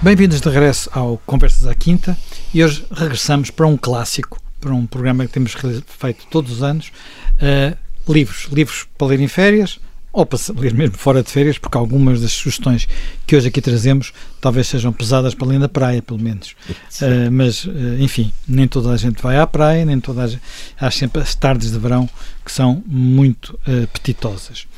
[0.00, 2.16] Bem-vindos de regresso ao Conversas à Quinta
[2.54, 5.56] e hoje regressamos para um clássico, para um programa que temos
[5.88, 6.92] feito todos os anos,
[7.34, 7.76] uh,
[8.10, 9.80] livros, livros para ler em férias
[10.12, 12.86] ou para ler mesmo fora de férias, porque algumas das sugestões
[13.26, 16.54] que hoje aqui trazemos talvez sejam pesadas para ler na praia, pelo menos.
[17.02, 20.42] Uh, mas, uh, enfim, nem toda a gente vai à praia, nem toda a gente...
[20.78, 22.08] Há sempre as tardes de verão
[22.44, 24.68] que são muito apetitosas.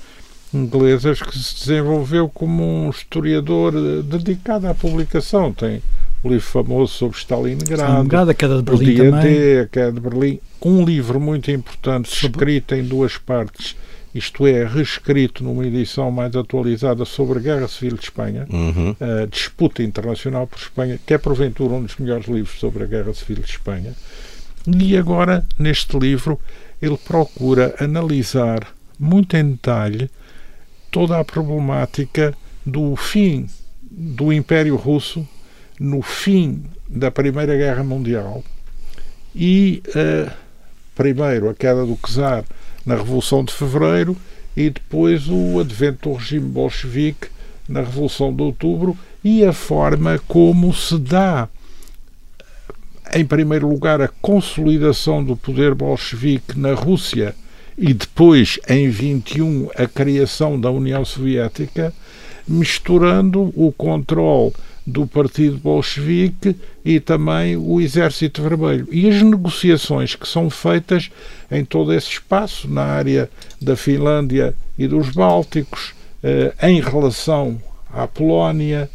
[0.53, 5.53] inglesas, que se desenvolveu como um historiador eh, dedicado à publicação.
[5.53, 5.81] Tem
[6.23, 9.33] o livro famoso sobre Stalingrado, Stalingrado a queda de Berlim o também.
[9.33, 10.39] D, a queda de Berlim.
[10.63, 13.75] Um livro muito importante, escrito em duas partes,
[14.13, 18.95] isto é, reescrito numa edição mais atualizada sobre a Guerra Civil de Espanha, uhum.
[18.99, 23.13] a disputa internacional por Espanha, que é porventura um dos melhores livros sobre a Guerra
[23.13, 23.93] Civil de Espanha.
[24.67, 26.39] E agora, neste livro,
[26.81, 28.67] ele procura analisar
[28.99, 30.09] muito em detalhe
[30.91, 33.47] toda a problemática do fim
[33.89, 35.27] do Império Russo
[35.81, 38.43] no fim da Primeira Guerra Mundial
[39.35, 40.31] e, uh,
[40.93, 42.43] primeiro, a queda do czar
[42.85, 44.15] na Revolução de Fevereiro
[44.55, 47.29] e depois o advento do regime bolchevique
[47.67, 51.49] na Revolução de Outubro e a forma como se dá,
[53.15, 57.33] em primeiro lugar, a consolidação do poder bolchevique na Rússia
[57.75, 61.91] e depois, em 21, a criação da União Soviética,
[62.47, 64.53] misturando o controle
[64.85, 68.87] do Partido Bolchevique e também o Exército Vermelho.
[68.91, 71.11] E as negociações que são feitas
[71.51, 73.29] em todo esse espaço, na área
[73.61, 75.93] da Finlândia e dos Bálticos,
[76.23, 77.61] eh, em relação
[77.93, 78.89] à Polónia,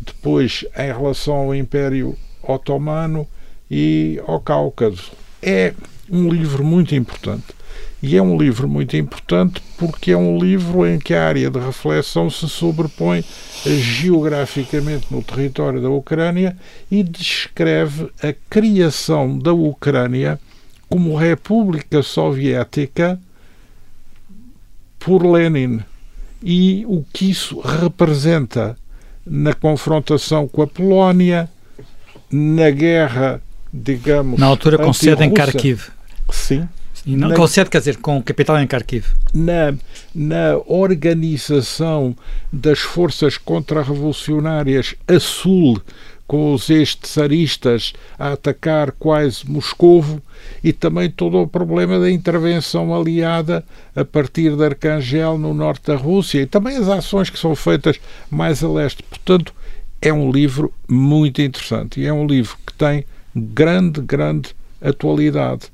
[0.00, 3.26] depois em relação ao Império Otomano
[3.70, 5.12] e ao Cáucaso.
[5.42, 5.72] É
[6.10, 7.59] um livro muito importante.
[8.02, 11.58] E é um livro muito importante porque é um livro em que a área de
[11.58, 13.22] reflexão se sobrepõe
[13.64, 16.56] geograficamente no território da Ucrânia
[16.90, 20.40] e descreve a criação da Ucrânia
[20.88, 23.20] como República Soviética
[24.98, 25.80] por Lenin
[26.42, 28.76] e o que isso representa
[29.26, 31.48] na confrontação com a Polónia,
[32.30, 34.40] na guerra, digamos.
[34.40, 35.90] Na altura com sede em Kharkiv.
[36.30, 36.68] Sim,
[37.06, 39.06] e não, na, com sede, quer dizer, com capital em Kharkiv.
[39.32, 39.74] Na,
[40.14, 42.14] na organização
[42.52, 45.80] das forças contra-revolucionárias a sul,
[46.26, 50.22] com os ex-tsaristas a atacar quase Moscovo,
[50.62, 53.64] e também todo o problema da intervenção aliada
[53.96, 57.98] a partir de Arcangel no norte da Rússia, e também as ações que são feitas
[58.30, 59.02] mais a leste.
[59.02, 59.52] Portanto,
[60.00, 64.50] é um livro muito interessante e é um livro que tem grande, grande
[64.80, 65.70] atualidade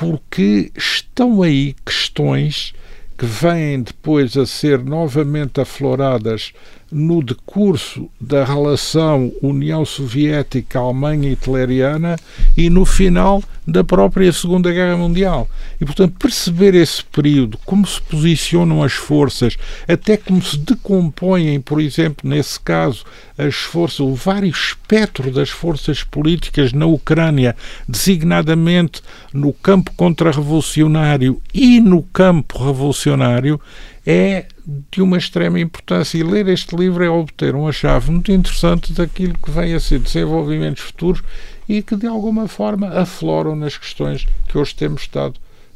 [0.00, 2.72] porque estão aí questões
[3.18, 6.54] que vêm depois a ser novamente afloradas
[6.90, 12.16] no decurso da relação União Soviética-Alemanha hitleriana
[12.56, 15.48] e no final da própria Segunda Guerra Mundial.
[15.80, 19.56] E, portanto, perceber esse período, como se posicionam as forças,
[19.86, 23.04] até como se decompõem, por exemplo, nesse caso,
[23.38, 27.56] as forças, o vário espectro das forças políticas na Ucrânia,
[27.88, 29.02] designadamente
[29.32, 33.60] no campo contra-revolucionário e no campo revolucionário,
[34.06, 34.46] é
[34.90, 36.18] de uma extrema importância.
[36.18, 39.98] E ler este livro é obter uma chave muito interessante daquilo que vem a ser
[39.98, 41.22] desenvolvimentos futuros
[41.68, 45.34] e que, de alguma forma, afloram nas questões que hoje temos estado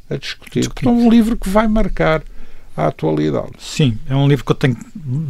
[0.09, 0.61] a discutir.
[0.61, 0.85] discutir.
[0.85, 2.23] Portanto, um livro que vai marcar
[2.75, 3.53] a atualidade.
[3.59, 4.77] Sim, é um livro que eu tenho,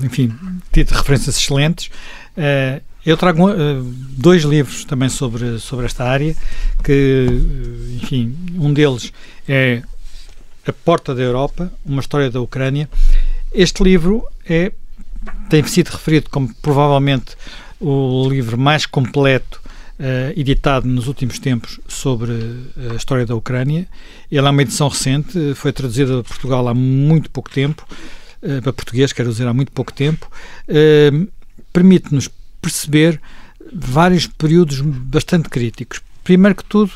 [0.04, 0.34] enfim,
[0.72, 1.88] tido referências excelentes.
[2.36, 3.84] Uh, eu trago uh,
[4.18, 6.36] dois livros também sobre, sobre esta área,
[6.84, 7.28] que,
[8.02, 9.14] enfim, um deles
[9.48, 9.84] é
[10.68, 12.90] A Porta da Europa, uma história da Ucrânia.
[13.54, 14.72] Este livro é,
[15.50, 17.36] tem sido referido como provavelmente
[17.80, 19.62] o livro mais completo
[20.36, 22.34] editado nos últimos tempos sobre
[22.92, 23.88] a história da Ucrânia.
[24.32, 27.88] Ele é uma edição recente, foi traduzida a Portugal há muito pouco tempo,
[28.62, 30.30] para português, quero dizer, há muito pouco tempo.
[31.72, 32.30] Permite-nos
[32.62, 33.22] perceber
[33.72, 36.02] vários períodos bastante críticos.
[36.24, 36.92] Primeiro que tudo,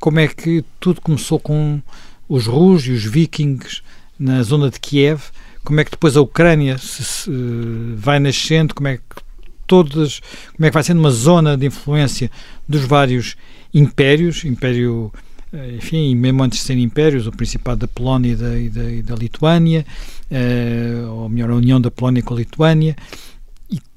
[0.00, 1.80] como é que tudo começou com
[2.28, 3.82] os russos e os vikings
[4.18, 5.22] na zona de Kiev,
[5.64, 7.30] como é que depois a Ucrânia se, se,
[7.96, 9.02] vai nascendo, como é que
[9.66, 10.20] todas,
[10.56, 12.30] como é que vai sendo uma zona de influência
[12.66, 13.36] dos vários
[13.72, 15.12] impérios, império,
[15.52, 18.90] eh, enfim, mesmo antes de serem impérios, o Principado da Polónia e da, e da,
[18.90, 19.84] e da Lituânia,
[20.30, 22.96] eh, ou melhor, a união da Polónia com a Lituânia,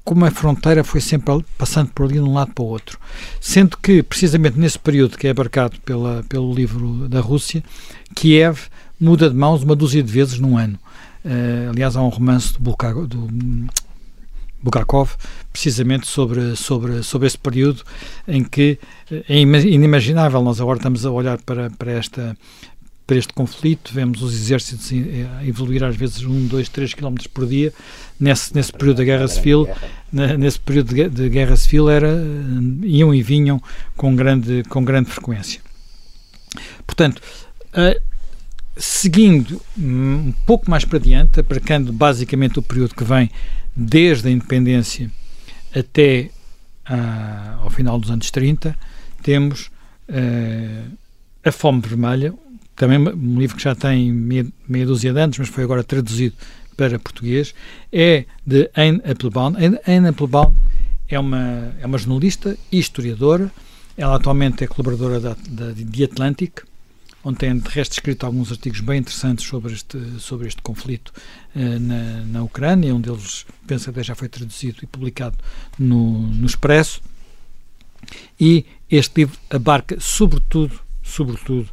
[0.04, 2.98] como a fronteira foi sempre passando por ali de um lado para o outro.
[3.40, 7.62] Sendo que, precisamente nesse período que é abarcado pela, pelo livro da Rússia,
[8.14, 8.68] Kiev
[9.00, 10.78] muda de mãos uma dúzia de vezes num ano.
[11.24, 13.28] Uh, aliás, há um romance do, Bulgakov, do
[15.52, 17.82] precisamente sobre, sobre, sobre esse período
[18.26, 18.78] em que
[19.28, 20.42] é inimaginável.
[20.42, 22.36] Nós agora estamos a olhar para, para esta
[23.06, 24.90] para este conflito, vemos os exércitos
[25.38, 27.72] a evoluir às vezes 1, 2, 3 km por dia.
[28.18, 29.68] Nesse, nesse período da Guerra Civil,
[30.38, 32.08] nesse período de, Guerra Civil, era,
[32.82, 33.60] iam e vinham
[33.96, 35.60] com grande, com grande frequência.
[36.86, 37.20] Portanto,
[37.74, 38.00] uh,
[38.76, 43.30] seguindo um pouco mais para diante, abarcando basicamente o período que vem
[43.74, 45.10] desde a independência
[45.74, 46.30] até
[46.88, 48.76] uh, ao final dos anos 30,
[49.22, 49.70] temos
[50.08, 50.92] uh,
[51.44, 52.34] A Fome Vermelha,
[52.76, 56.34] também um livro que já tem meia, meia dúzia de anos, mas foi agora traduzido
[56.76, 57.54] para português,
[57.92, 59.54] é de Anne Applebaum.
[59.86, 60.54] Anne Applebaum
[61.08, 63.50] é uma, é uma jornalista e historiadora,
[63.96, 66.60] ela atualmente é colaboradora da, da, de Atlantic,
[67.24, 71.12] onde tem de resto escrito alguns artigos bem interessantes sobre este, sobre este conflito
[71.54, 75.36] uh, na, na Ucrânia, um deles penso até já foi traduzido e publicado
[75.78, 77.00] no, no Expresso.
[78.40, 81.68] E este livro abarca sobretudo, sobretudo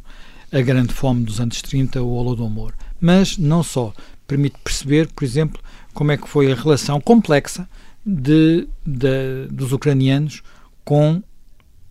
[0.52, 2.72] a grande fome dos anos 30, o Holodomor.
[3.00, 3.92] Mas não só,
[4.26, 5.60] permite perceber, por exemplo,
[5.94, 7.68] como é que foi a relação complexa
[8.04, 10.42] de, de, dos ucranianos
[10.84, 11.22] com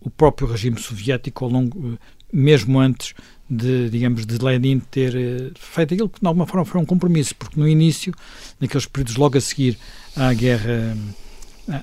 [0.00, 1.98] o próprio regime soviético ao longo,
[2.32, 3.14] mesmo antes
[3.48, 7.34] de, digamos, de Lenin ter uh, feito aquilo que de alguma forma foi um compromisso,
[7.34, 8.14] porque no início,
[8.60, 9.76] naqueles períodos logo a seguir
[10.16, 10.96] à guerra,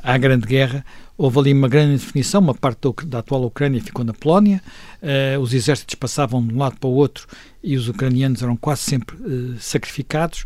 [0.01, 0.85] à Grande Guerra,
[1.17, 4.61] houve ali uma grande definição, uma parte da, atual Ucrânia ficou na Polónia,
[5.01, 7.27] uh, os exércitos passavam de um lado para o outro
[7.63, 10.45] e os ucranianos eram quase sempre uh, sacrificados,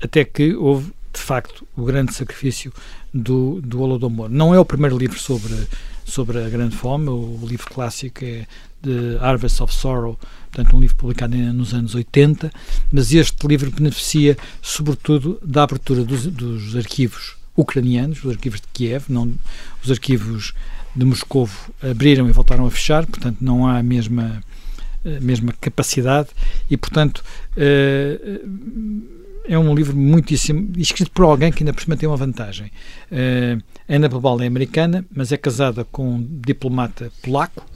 [0.00, 2.72] até que houve, de facto, o grande sacrifício
[3.12, 4.28] do, do Holodomor.
[4.28, 5.66] Não é o primeiro livro sobre
[6.08, 7.08] sobre a Grande Fome.
[7.08, 8.46] O, livro clássico é
[8.82, 10.18] The Harvest of Sorrow,
[10.50, 12.50] portanto, um livro publicado nos anos 80,
[12.90, 19.06] mas este livro beneficia, sobretudo, da abertura dos, dos arquivos ucranianos, os arquivos de Kiev,
[19.08, 19.34] não,
[19.82, 20.54] os arquivos
[20.94, 21.48] de Moscou
[21.82, 24.42] abriram e voltaram a fechar, portanto, não há a mesma,
[25.04, 26.28] a mesma capacidade
[26.70, 27.22] e, portanto,
[27.56, 30.72] uh, é um livro muitíssimo.
[30.76, 32.70] escrito por alguém que ainda por cima tem uma vantagem.
[33.10, 37.66] Uh, Ana Babal é americana, mas é casada com um diplomata polaco,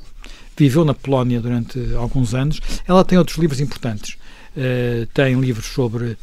[0.56, 2.60] viveu na Polónia durante alguns anos.
[2.86, 4.16] Ela tem outros livros importantes.
[4.56, 6.16] Uh, tem livros sobre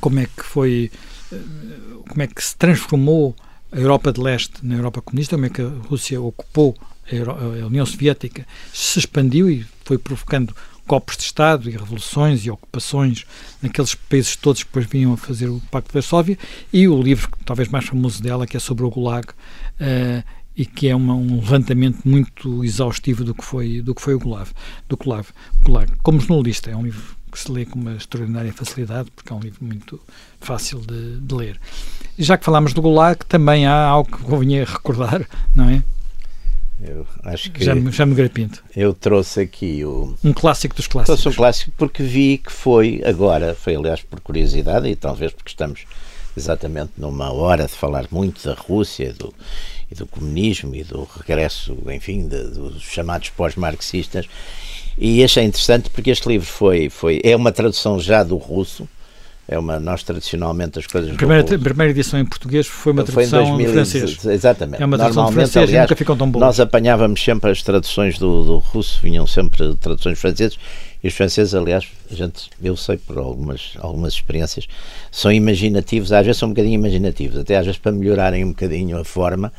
[0.00, 0.90] como é que foi.
[2.08, 3.34] Como é que se transformou
[3.72, 7.66] a Europa de Leste na Europa comunista, como é que a Rússia ocupou a, a
[7.66, 10.54] União Soviética, se expandiu e foi provocando
[10.86, 13.24] golpes de Estado e revoluções e ocupações
[13.62, 16.38] naqueles países todos que depois vinham a fazer o Pacto de Varsóvia,
[16.72, 20.24] e o livro talvez mais famoso dela, que é sobre o Gulag, uh,
[20.56, 24.18] e que é uma, um levantamento muito exaustivo do que foi, do que foi o
[24.18, 24.50] Gulag.
[24.88, 25.28] Do Gulag.
[25.64, 25.92] Gulag.
[26.02, 29.40] Como jornalista, é um livro que se lê com uma extraordinária facilidade, porque é um
[29.40, 30.00] livro muito
[30.40, 31.60] fácil de, de ler.
[32.18, 35.82] Já que falámos do Gulag, também há algo que convinha recordar, não é?
[36.82, 38.64] Eu acho que já me, já me grapinto.
[38.74, 41.20] Eu trouxe aqui o um clássico dos clássicos.
[41.20, 45.50] Trouxe um clássico porque vi que foi agora, foi aliás por curiosidade e talvez porque
[45.50, 45.84] estamos
[46.34, 49.34] exatamente numa hora de falar muito da Rússia do,
[49.90, 54.26] e do comunismo e do regresso, enfim, de, dos chamados pós-marxistas.
[55.00, 58.86] E achei interessante porque este livro foi, foi é uma tradução já do russo.
[59.48, 63.02] É uma nós tradicionalmente as coisas a primeira, a primeira edição em português foi uma
[63.02, 64.24] tradução foi em, em francês.
[64.24, 64.80] exatamente.
[64.80, 68.16] É uma tradução Normalmente, francês aliás, nunca ficam tão boas nós apanhávamos sempre as traduções
[68.16, 70.56] do, do russo vinham sempre traduções francesas
[71.02, 74.68] e os franceses aliás gente eu sei por algumas algumas experiências
[75.10, 78.98] são imaginativos às vezes são um bocadinho imaginativos até às vezes para melhorarem um bocadinho
[78.98, 79.52] a forma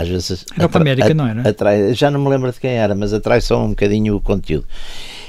[0.00, 1.48] às vezes era para a América, não era?
[1.48, 4.66] Atrai, já não me lembro de quem era, mas atrai só um bocadinho o conteúdo.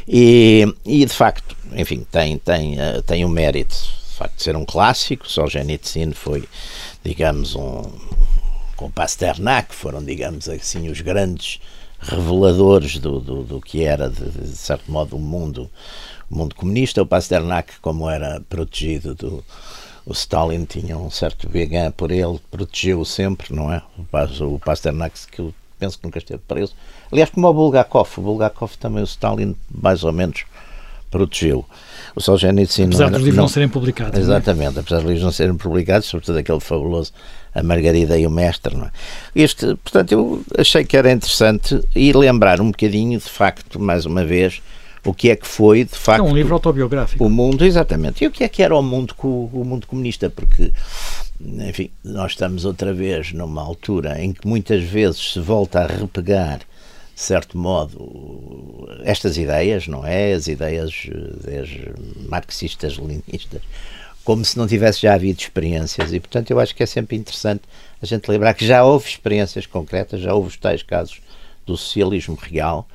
[0.07, 3.75] E, e de facto, enfim, tem, tem, uh, tem um mérito
[4.15, 5.29] facto de ser um clássico.
[5.29, 6.47] Solzhenitsyn foi,
[7.03, 7.83] digamos, um
[8.75, 11.61] com Pasternak, foram, digamos assim, os grandes
[11.99, 15.69] reveladores do, do, do que era, de, de, certo modo, o mundo,
[16.29, 17.01] o mundo comunista.
[17.01, 19.43] O Pasternak, como era protegido do.
[20.05, 23.81] O Stalin tinha um certo vegan por ele, protegeu-o sempre, não é?
[24.41, 26.73] O Pasternak, que eu penso que nunca esteve preso.
[27.11, 30.45] Aliás, como o Bulgakov, o Bulgakov também o Stalin, mais ou menos,
[31.09, 31.65] protegeu.
[32.15, 34.19] O Solzhenitsyn apesar dos livros não, não serem publicados.
[34.19, 34.79] Exatamente, é?
[34.81, 37.11] apesar dos livros não serem publicados, sobretudo aquele fabuloso
[37.53, 38.75] A Margarida e o Mestre.
[38.75, 38.91] Não é?
[39.35, 44.25] Este, portanto, eu achei que era interessante e lembrar um bocadinho, de facto, mais uma
[44.25, 44.61] vez,
[45.05, 46.19] o que é que foi, de facto.
[46.19, 47.23] É um livro autobiográfico.
[47.23, 48.23] O mundo, exatamente.
[48.23, 50.29] E o que é que era o mundo, o mundo comunista?
[50.29, 50.73] Porque,
[51.39, 56.59] enfim, nós estamos outra vez numa altura em que muitas vezes se volta a repegar
[57.15, 60.33] de certo modo, estas ideias, não é?
[60.33, 60.91] As ideias,
[61.61, 63.61] as marxistas, leninistas,
[64.21, 66.11] como se não tivesse já havido experiências.
[66.11, 67.61] E, portanto, eu acho que é sempre interessante
[68.01, 71.21] a gente lembrar que já houve experiências concretas, já houve os tais casos
[71.65, 72.85] do socialismo real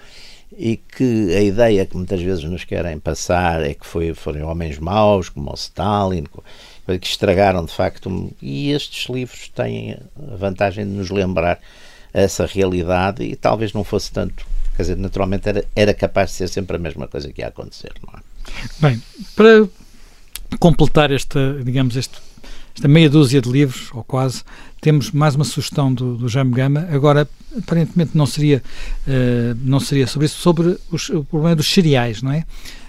[0.56, 4.78] e que a ideia que muitas vezes nos querem passar é que foi, foram homens
[4.78, 6.24] maus, como o Stalin,
[6.86, 8.32] que estragaram de facto.
[8.42, 9.96] E estes livros têm
[10.32, 11.60] a vantagem de nos lembrar
[12.12, 14.44] essa realidade e talvez não fosse tanto.
[14.76, 17.92] Quer dizer, naturalmente era, era capaz de ser sempre a mesma coisa que ia acontecer,
[18.04, 18.22] não é?
[18.80, 19.02] Bem,
[19.36, 19.68] para
[20.58, 22.18] completar esta, digamos, este,
[22.74, 24.42] esta meia dúzia de livros, ou quase,
[24.80, 26.88] temos mais uma sugestão do, do Jaime Gama.
[26.90, 28.62] Agora, aparentemente não seria,
[29.06, 32.44] uh, não seria sobre isso, sobre os, o problema dos cereais, não é?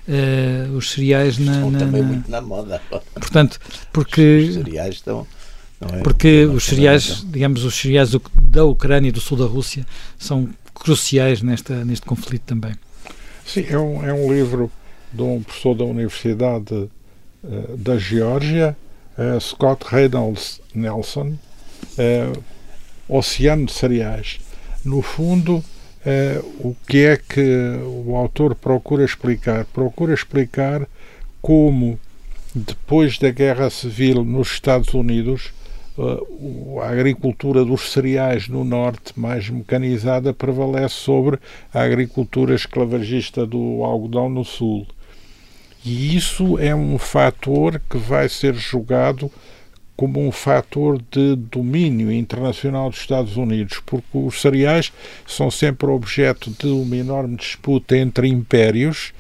[0.08, 2.08] Uh, os cereais na, estão na, também na...
[2.08, 2.82] muito na moda.
[3.14, 3.60] Portanto,
[3.92, 4.48] porque...
[4.50, 5.28] Os cereais estão
[5.82, 6.02] é?
[6.04, 8.12] Porque os cereais, digamos, os cereais
[8.50, 9.86] da Ucrânia e do sul da Rússia
[10.18, 12.74] são cruciais nesta, neste conflito também.
[13.46, 14.72] Sim, é um, é um livro
[15.12, 18.78] de um professor da Universidade uh, da Geórgia,
[19.18, 21.34] uh, Scott Reynolds Nelson,
[21.98, 22.44] uh,
[23.08, 24.40] Oceano de Cereais.
[24.84, 25.64] No fundo,
[26.60, 29.66] o que é que o autor procura explicar?
[29.66, 30.88] Procura explicar
[31.40, 32.00] como,
[32.56, 35.52] depois da Guerra Civil nos Estados Unidos,
[36.82, 41.38] a agricultura dos cereais no norte, mais mecanizada, prevalece sobre
[41.72, 44.88] a agricultura esclavagista do algodão no sul.
[45.86, 49.32] E isso é um fator que vai ser julgado
[50.02, 54.92] como um fator de domínio internacional dos Estados Unidos, porque os cereais
[55.28, 59.14] são sempre objeto de uma enorme disputa entre impérios,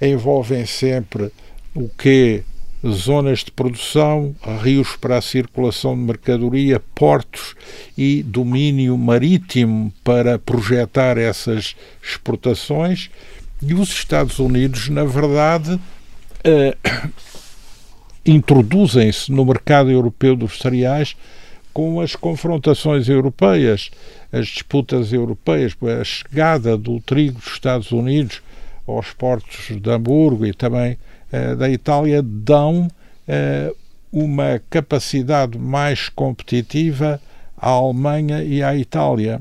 [0.00, 1.30] envolvem sempre
[1.74, 2.42] o que
[2.86, 7.54] zonas de produção, rios para a circulação de mercadoria, portos
[7.94, 13.10] e domínio marítimo para projetar essas exportações.
[13.60, 15.78] E os Estados Unidos, na verdade,
[16.42, 16.74] eh,
[18.24, 21.16] introduzem-se no mercado europeu dos cereais
[21.72, 23.90] com as confrontações europeias,
[24.32, 28.40] as disputas europeias, a chegada do trigo dos Estados Unidos
[28.86, 30.96] aos portos de Hamburgo e também
[31.32, 33.76] eh, da Itália dão uh,
[34.12, 37.20] uma capacidade mais competitiva
[37.56, 39.40] à Alemanha e à Itália.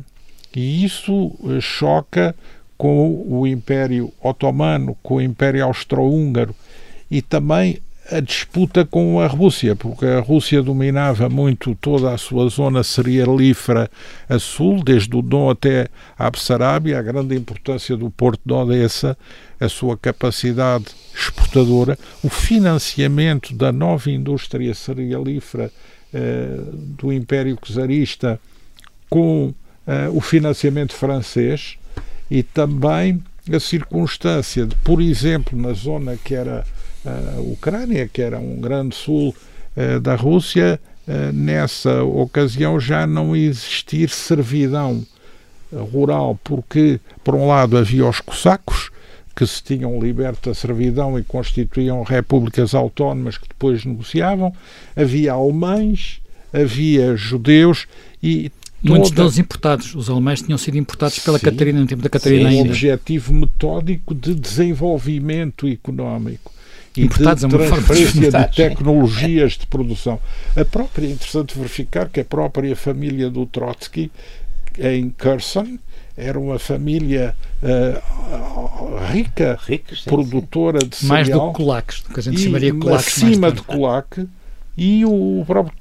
[0.55, 2.35] E isso eh, choca
[2.75, 6.55] com o Império Otomano, com o Império Austro-Húngaro
[7.11, 7.79] e também
[8.11, 13.89] a disputa com a Rússia, porque a Rússia dominava muito toda a sua zona cerealífera
[14.27, 19.17] a sul, desde o Dom até a Bessarabia, a grande importância do porto de Odessa,
[19.59, 25.71] a sua capacidade exportadora, o financiamento da nova indústria cerealífera
[26.13, 28.39] eh, do Império Czarista
[29.09, 29.53] com
[29.87, 31.77] eh, o financiamento francês
[32.29, 36.65] e também a circunstância de, por exemplo, na zona que era
[37.05, 39.35] a Ucrânia, que era um grande sul
[39.75, 45.05] uh, da Rússia, uh, nessa ocasião já não existir servidão
[45.91, 48.91] rural, porque, por um lado, havia os cossacos,
[49.35, 54.53] que se tinham liberto da servidão e constituíam repúblicas autónomas que depois negociavam,
[54.95, 56.21] havia alemães,
[56.53, 57.87] havia judeus
[58.21, 58.51] e
[58.85, 59.95] Muitos deles importados.
[59.95, 62.67] Os alemães tinham sido importados pela sim, Catarina no tempo da Catarina sim, ainda.
[62.67, 66.52] um objetivo metódico de desenvolvimento económico
[66.95, 70.19] e Importados de transferência de, de tecnologias de produção.
[70.55, 74.11] A própria, é interessante verificar que a própria família do Trotsky,
[74.77, 75.77] em Kherson,
[76.15, 80.87] era uma família uh, rica, sim, produtora sim.
[80.87, 81.13] de cereal.
[81.15, 82.73] Mais do que kulaks, que a gente chamaria.
[82.95, 84.27] Acima de kulak,
[84.75, 85.73] e o próprio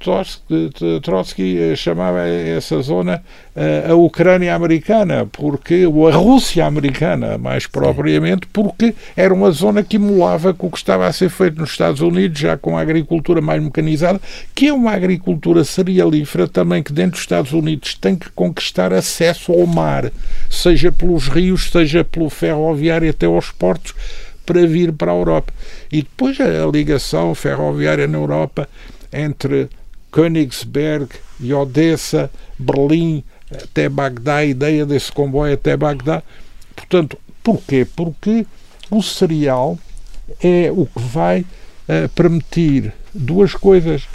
[1.01, 3.23] Trotsky eh, chamava essa zona
[3.57, 9.83] eh, a Ucrânia americana, porque ou a Rússia americana, mais propriamente, porque era uma zona
[9.83, 12.83] que emulava com o que estava a ser feito nos Estados Unidos, já com a
[12.83, 14.21] agricultura mais mecanizada,
[14.55, 19.53] que é uma agricultura cerealífera também que dentro dos Estados Unidos tem que conquistar acesso
[19.53, 20.11] ao mar,
[20.51, 23.95] seja pelos rios, seja pelo ferroviário até aos portos
[24.53, 25.53] para vir para a Europa.
[25.91, 28.69] E depois a ligação ferroviária na Europa
[29.11, 29.71] entre
[30.13, 31.09] Königsberg
[31.41, 36.23] e Odessa, Berlim, até Bagdá, a ideia desse comboio até Bagdá.
[36.77, 37.87] Portanto, porquê?
[37.97, 38.47] Porque
[38.91, 39.79] o cereal
[40.43, 44.07] é o que vai uh, permitir duas coisas: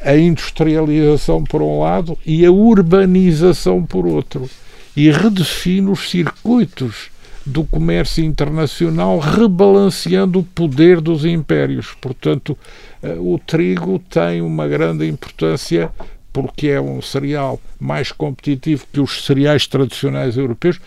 [0.00, 4.48] a industrialização por um lado e a urbanização por outro.
[4.96, 7.11] E redefine os circuitos
[7.44, 11.94] do comércio internacional, rebalanceando o poder dos impérios.
[12.00, 12.56] Portanto,
[13.02, 15.90] eh, o trigo tem uma grande importância
[16.32, 20.80] porque é um cereal mais competitivo que os cereais tradicionais europeus.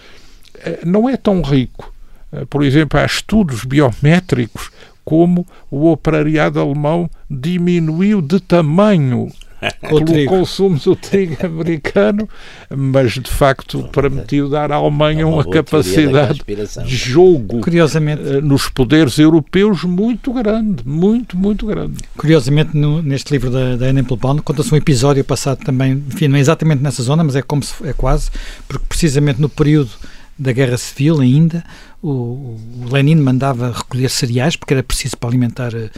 [0.56, 1.94] Eh, não é tão rico.
[2.32, 4.72] Eh, por exemplo, há estudos biométricos
[5.04, 9.32] como o operariado alemão diminuiu de tamanho
[9.82, 12.28] pelo consumo do trigo americano,
[12.70, 18.42] mas de facto permitiu dar à Alemanha é uma, uma capacidade de jogo Curiosamente, uh,
[18.42, 21.98] nos poderes europeus muito grande, muito, muito grande.
[22.18, 26.38] Curiosamente, no, neste livro da, da Anne Applebaum, conta-se um episódio passado também, enfim, não
[26.38, 28.30] é exatamente nessa zona, mas é como se, é quase,
[28.68, 29.92] porque precisamente no período
[30.38, 31.64] da Guerra Civil ainda,
[32.02, 35.90] o, o Lenin mandava recolher cereais, porque era preciso para alimentar, eh,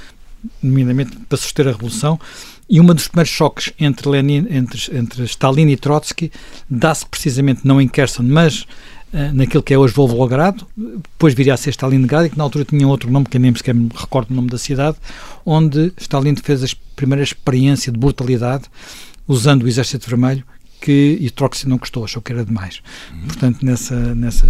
[0.62, 2.20] nomeadamente para suster a Revolução,
[2.70, 6.32] e um dos primeiros choques entre, Lenin, entre, entre Stalin e Trotsky
[6.70, 8.64] dá-se precisamente não em Kherson, mas
[9.14, 12.66] uh, naquilo que é hoje Volgogrado, depois viria a ser Stalingrado, e que na altura
[12.66, 14.98] tinha outro nome, que nem sequer me recordo o nome da cidade,
[15.46, 18.66] onde Stalin fez a primeira experiência de brutalidade
[19.28, 20.44] usando o Exército Vermelho
[20.80, 22.82] que e Troxy não gostou, achou que era demais.
[23.12, 23.28] Uhum.
[23.28, 24.48] Portanto, nessa nessa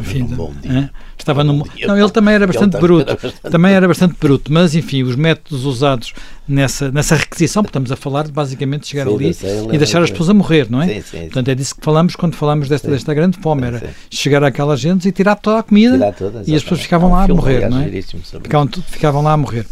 [0.00, 0.90] enfim, num bom dia.
[1.18, 3.10] estava num, não, ele também era bastante bruto.
[3.10, 3.50] Era bastante...
[3.50, 6.12] Também era bastante bruto, mas enfim, os métodos usados
[6.46, 9.36] nessa nessa requisição, porque estamos a falar de basicamente chegar sim, ali
[9.72, 10.86] e deixar as pessoas a morrer, não é?
[10.86, 14.44] Sim, sim, Portanto, é disso que falamos quando falamos desta desta grande fome, era chegar
[14.44, 17.68] àquelas gente e tirar toda a comida toda, e as pessoas ficavam lá a morrer,
[17.68, 17.90] não é?
[17.90, 19.66] Ficavam, ficavam lá a morrer.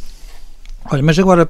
[0.91, 1.49] Olha, mas agora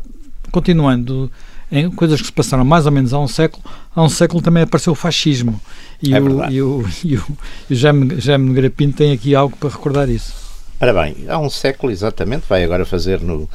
[0.51, 1.31] continuando
[1.73, 3.65] em coisas que se passaram mais ou menos há um século,
[3.97, 5.59] há um século também apareceu o fascismo.
[6.03, 7.39] E, é o, e o, e o,
[7.71, 10.35] e o Jaime, Jaime Nogueira Pinto tem aqui algo para recordar isso.
[10.79, 13.49] Ora bem, há um século exatamente, vai agora fazer no,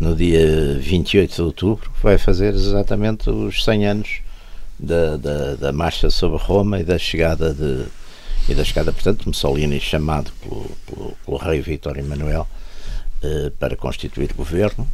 [0.00, 4.20] no dia 28 de outubro, vai fazer exatamente os 100 anos
[4.78, 7.84] da, da, da marcha sobre Roma e da chegada de
[8.48, 12.48] e da chegada, portanto, Mussolini chamado pelo, pelo, pelo rei Vítor Emanuel
[13.22, 14.88] eh, para constituir governo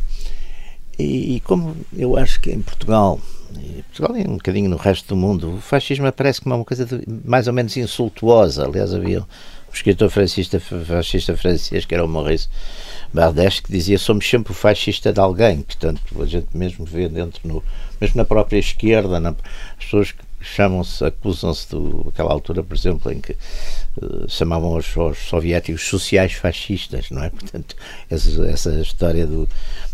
[0.98, 3.20] e, e, como eu acho que em Portugal,
[3.56, 6.84] e Portugal e um bocadinho no resto do mundo, o fascismo parece como uma coisa
[6.84, 8.66] de, mais ou menos insultuosa.
[8.66, 12.48] Aliás, havia um escritor fascista, fascista francês, que era o Maurice
[13.12, 15.62] Bardèche, que dizia somos sempre o fascista de alguém.
[15.62, 17.62] Portanto, a gente mesmo vê dentro, no,
[18.00, 21.68] mesmo na própria esquerda, na, as pessoas chamam-se, acusam-se
[22.04, 27.30] daquela altura, por exemplo, em que uh, chamavam os, os, soviéticos sociais fascistas, não é?
[27.30, 27.76] Portanto,
[28.08, 29.48] essa, essa história do,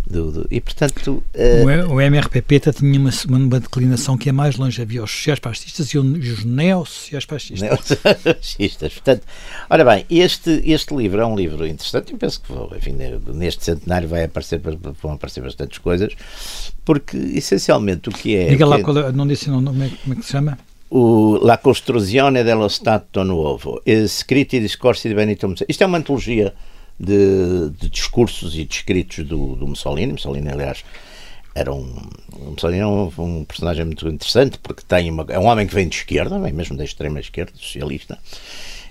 [0.07, 4.57] do, do e portanto uh, o, o MRPP tinha uma, uma declinação que é mais
[4.57, 7.61] longe, havia os sociais fascistas e os neo-sociais fascistas.
[7.61, 9.23] Neo-fascistas, portanto,
[9.69, 12.97] ora bem, este, este livro é um livro interessante, eu penso que enfim,
[13.33, 14.61] neste centenário vai aparecer,
[15.03, 16.12] vão aparecer bastantes coisas,
[16.85, 18.49] porque essencialmente o que é.
[18.49, 20.59] Diga lá, é, é, não disse como é, como é que se chama?
[20.90, 25.71] O La Costruzione dello Stato Nuovo, Scritti e Discorsi di Benito Mussolini.
[25.71, 26.55] Isto é uma antologia
[26.99, 30.13] de, de discursos e de escritos do, do, Mussolini.
[30.13, 30.85] Mussolini, aliás,
[31.55, 31.95] era um,
[32.51, 35.89] Mussolini é um, um, personagem muito interessante porque tem uma, é um homem que vem
[35.89, 38.19] de esquerda, vem mesmo da extrema esquerda, socialista,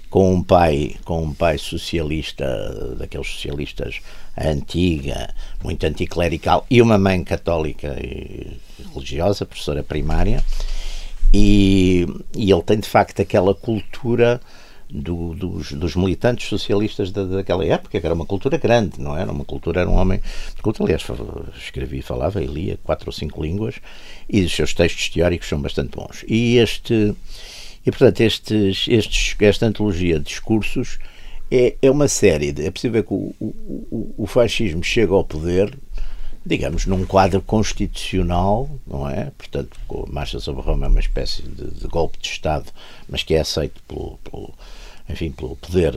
[0.09, 2.45] com um pai, com um pai socialista,
[2.97, 3.99] daqueles socialistas
[4.37, 8.59] antiga, muito anticlerical, e uma mãe católica e
[8.93, 10.43] religiosa, professora primária,
[11.33, 14.39] e, e ele tem de facto aquela cultura
[14.89, 19.31] do, dos, dos, militantes socialistas da, daquela época, que era uma cultura grande, não era?
[19.31, 20.19] Uma cultura, era um homem
[20.55, 21.05] de cultura, aliás,
[21.57, 23.75] escrevia falava e lia quatro ou cinco línguas,
[24.29, 26.23] e os seus textos teóricos são bastante bons.
[26.27, 27.15] E este.
[27.85, 30.99] E, portanto, estes, estes, esta antologia de discursos
[31.51, 32.51] é, é uma série.
[32.51, 35.77] De, é possível que o, o, o fascismo chega ao poder,
[36.45, 39.31] digamos, num quadro constitucional, não é?
[39.37, 42.65] Portanto, a Marcha sobre Roma é uma espécie de, de golpe de Estado,
[43.07, 44.53] mas que é aceito pelo, pelo
[45.09, 45.93] enfim, pelo poder.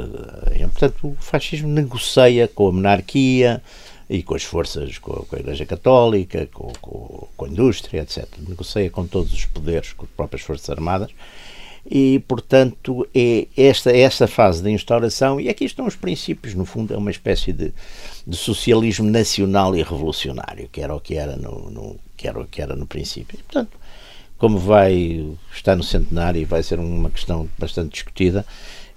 [0.72, 3.62] Portanto, o fascismo negocia com a monarquia,
[4.08, 8.02] e com as forças, com a, com a Igreja Católica, com, com, com, a indústria,
[8.02, 8.26] etc.
[8.48, 11.10] Negocia com todos os poderes, com as próprias Forças Armadas.
[11.88, 16.92] E, portanto, é esta, esta fase de instauração, e aqui estão os princípios, no fundo,
[16.92, 17.72] é uma espécie de,
[18.26, 22.46] de socialismo nacional e revolucionário, que era o que era no, no, que era o
[22.46, 23.38] que era no princípio.
[23.38, 23.78] E, portanto,
[24.36, 28.44] como vai estar no centenário e vai ser uma questão bastante discutida,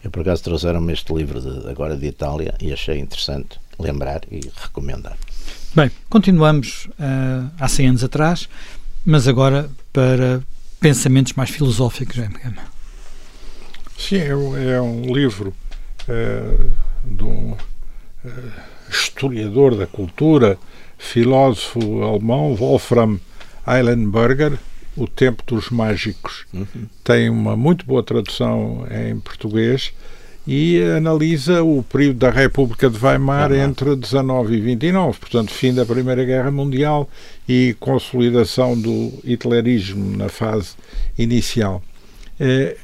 [0.03, 4.41] eu por acaso trouxeram-me este livro de, agora de Itália e achei interessante lembrar e
[4.55, 5.17] recomendar.
[5.75, 8.49] Bem, continuamos uh, há 100 anos atrás,
[9.05, 10.41] mas agora para
[10.79, 12.29] pensamentos mais filosóficos, é,
[13.99, 15.53] Sim, é, é um livro
[16.07, 16.71] uh,
[17.03, 17.57] de um uh,
[18.89, 20.57] historiador da cultura,
[20.97, 23.19] filósofo alemão, Wolfram
[23.67, 24.57] Eilenberger,
[24.95, 26.45] O Tempo dos Mágicos.
[26.53, 26.87] Uhum.
[27.03, 29.93] Tem uma muito boa tradução em português
[30.47, 33.57] e analisa o período da República de Weimar uhum.
[33.57, 37.07] entre 19 e 29, portanto, fim da Primeira Guerra Mundial
[37.47, 40.75] e consolidação do hitlerismo na fase
[41.17, 41.83] inicial.
[42.39, 42.77] Eh,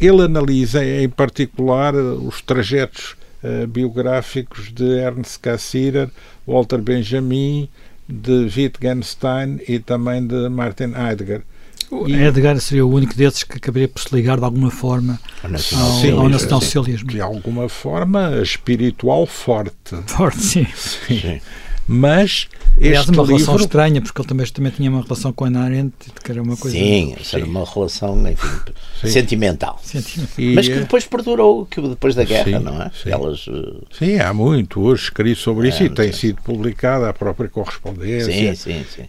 [0.00, 6.10] ele analisa, em particular, os trajetos uh, biográficos de Ernst Cassirer,
[6.46, 7.68] Walter Benjamin,
[8.08, 11.42] de Wittgenstein e também de Martin Heidegger.
[11.90, 15.20] O e, Edgar seria o único desses que acabaria por se ligar de alguma forma
[15.42, 17.08] ao nacionalsocialismo.
[17.08, 19.96] De alguma forma espiritual forte.
[20.06, 20.66] Forte, sim.
[20.74, 21.20] sim.
[21.20, 21.40] sim.
[21.88, 23.36] Mas Aliás, uma livro...
[23.36, 26.42] relação estranha, porque ele também, também tinha uma relação com a Ana Arendt, que era
[26.42, 26.76] uma coisa.
[26.76, 27.36] Sim, sim.
[27.36, 28.48] era uma relação enfim,
[29.08, 29.80] sentimental.
[29.82, 30.54] sentimental.
[30.54, 32.90] Mas que é- depois perdurou, que depois da guerra, sim, não é?
[33.02, 33.10] Sim.
[33.10, 33.82] Elas, uh...
[33.96, 34.80] sim, há muito.
[34.80, 38.32] Hoje escrevi sobre isso é, e tem sido publicada a própria correspondência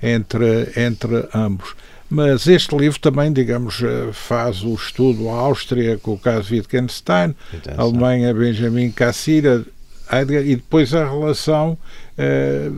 [0.02, 1.76] Entre, entre ambos.
[2.10, 7.36] Mas este livro também, digamos, eh, faz o estudo à Áustria com o caso Wittgenstein,
[7.76, 9.66] Alemanha Benjamin Cassira,
[10.12, 11.78] e depois a relação
[12.18, 12.72] uh,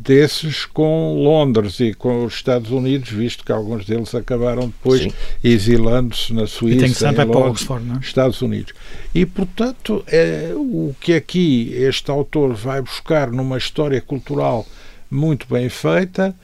[0.00, 5.08] desses com Londres e com os Estados Unidos, visto que alguns deles acabaram depois
[5.42, 7.98] exilando-se na Suíça, e tem em Londres, Oxford, não é?
[7.98, 8.72] Estados Unidos.
[9.14, 14.66] E, portanto, é, o que aqui este autor vai buscar numa história cultural
[15.10, 16.34] muito bem feita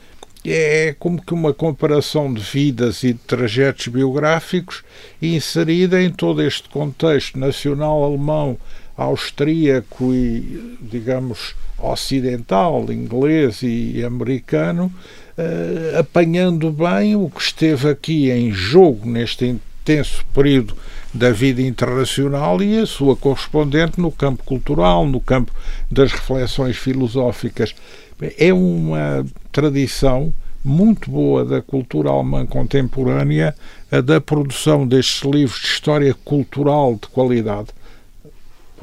[0.45, 4.83] é como que uma comparação de vidas e de trajetos biográficos
[5.21, 8.59] inserida em todo este contexto nacional alemão
[8.97, 14.93] austríaco e, digamos, ocidental, inglês e americano,
[15.37, 20.77] uh, apanhando bem o que esteve aqui em jogo neste intenso período
[21.13, 25.53] da vida internacional e a sua correspondente no campo cultural, no campo
[25.91, 27.75] das reflexões filosóficas.
[28.39, 30.33] É uma tradição
[30.65, 33.55] muito boa da cultura alemã contemporânea
[33.93, 37.69] a da produção destes livros de história cultural de qualidade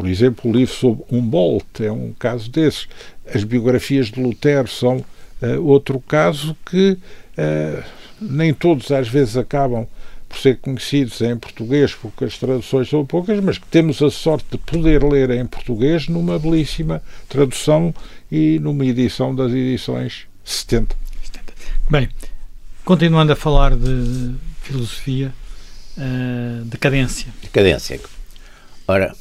[0.02, 2.88] por exemplo, o livro sobre Humboldt é um caso desses.
[3.32, 7.84] As biografias de Lutero são uh, outro caso que uh,
[8.20, 9.86] nem todos às vezes acabam
[10.28, 14.48] por ser conhecidos em português, porque as traduções são poucas, mas que temos a sorte
[14.50, 17.94] de poder ler em português numa belíssima tradução
[18.32, 20.96] e numa edição das edições 70.
[21.92, 22.10] Bem,
[22.84, 24.34] continuando a falar de
[24.64, 25.32] filosofia,
[25.96, 27.28] uh, decadência.
[27.44, 28.00] Decadência.
[28.88, 29.14] Ora,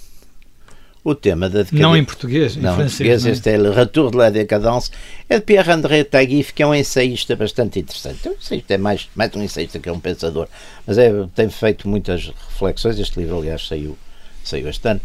[1.02, 1.86] o tema da decadência.
[1.86, 3.00] Não em português, em não, francês.
[3.00, 4.90] Em português, este é Le Retour de la Décadence.
[5.28, 8.28] É de Pierre-André Taguif, que é um ensaísta bastante interessante.
[8.28, 10.48] Um ensaísta é mais, mais um ensaísta que é um pensador,
[10.86, 12.98] mas é, tem feito muitas reflexões.
[12.98, 13.96] Este livro, aliás, saiu,
[14.44, 15.00] saiu este ano.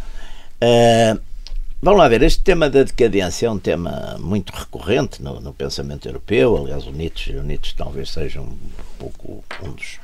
[0.55, 1.19] Uh,
[1.81, 6.07] vamos lá ver, este tema da decadência é um tema muito recorrente no, no pensamento
[6.07, 6.57] europeu.
[6.57, 8.57] Aliás, o Nietzsche, o Nietzsche talvez seja um
[8.99, 9.99] pouco um dos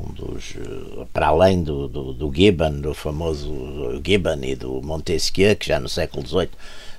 [0.00, 5.54] um dos eh, para além do, do, do Gibbon, do famoso Gibbon e do Montesquieu,
[5.56, 6.50] que já no século XVIII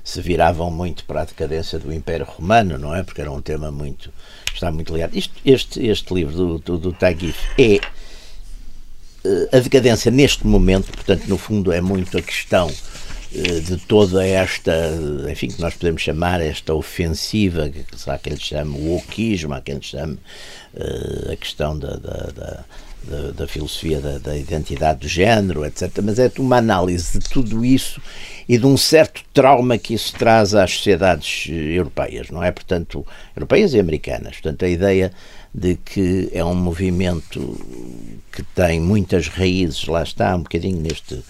[0.04, 3.04] se viravam muito para a decadência do Império Romano, não é?
[3.04, 4.12] Porque era um tema muito
[4.54, 5.16] está muito ligado.
[5.16, 7.80] Isto, este este livro do, do, do Taguif é
[9.24, 12.72] eh, a decadência neste momento, portanto, no fundo, é muito a questão
[13.34, 14.74] eh, de toda esta,
[15.32, 19.62] enfim, que nós podemos chamar esta ofensiva, que há quem lhe chame o oquismo, há
[19.62, 20.18] quem lhe chame
[20.74, 22.66] uh, a questão da, da, da
[23.04, 25.90] da, da, filosofia da, da, identidade do género, etc.
[26.04, 28.02] Mas é uma análise de tudo isso
[28.48, 32.52] e de um certo trauma que isso traz às sociedades eh, europeias, não é?
[32.52, 34.34] Portanto, europeias e americanas.
[34.34, 35.12] Portanto, a ideia
[35.54, 37.60] de que é um movimento
[38.32, 41.22] que tem muitas raízes, lá está, um bocadinho neste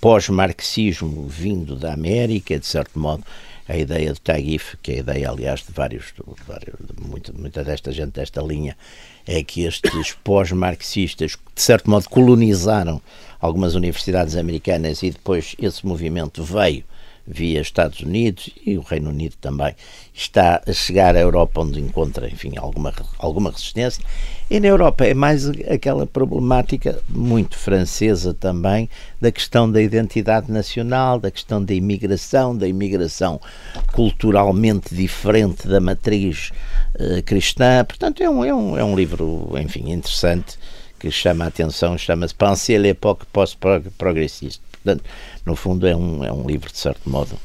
[0.00, 3.24] pós-marxismo vindo da América, de certo modo,
[3.68, 7.32] a ideia de Taguif, que é a ideia, aliás, de vários, de, vários de muita,
[7.32, 8.76] muita desta gente desta linha,
[9.26, 13.00] é que estes pós-marxistas, de certo modo, colonizaram
[13.40, 16.84] algumas universidades americanas e depois esse movimento veio
[17.26, 19.74] via Estados Unidos e o Reino Unido também,
[20.12, 24.04] está a chegar à Europa onde encontra, enfim, alguma, alguma resistência.
[24.50, 31.18] E na Europa é mais aquela problemática muito francesa também da questão da identidade nacional,
[31.18, 33.40] da questão da imigração, da imigração
[33.92, 36.50] culturalmente diferente da matriz
[36.94, 37.84] uh, cristã.
[37.84, 40.58] Portanto, é um, é, um, é um livro, enfim, interessante
[40.98, 44.60] que chama a atenção, chama-se Penser l'époque post-progressiste.
[44.84, 45.02] Portanto,
[45.46, 47.38] no fundo, é um, é um livro, de certo modo,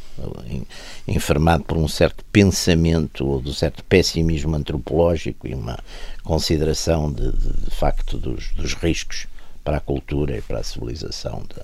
[1.07, 5.79] enfermado por um certo pensamento ou de um certo pessimismo antropológico e uma
[6.21, 9.25] consideração de, de, de facto dos, dos, riscos
[9.63, 11.61] para a cultura e para a civilização de,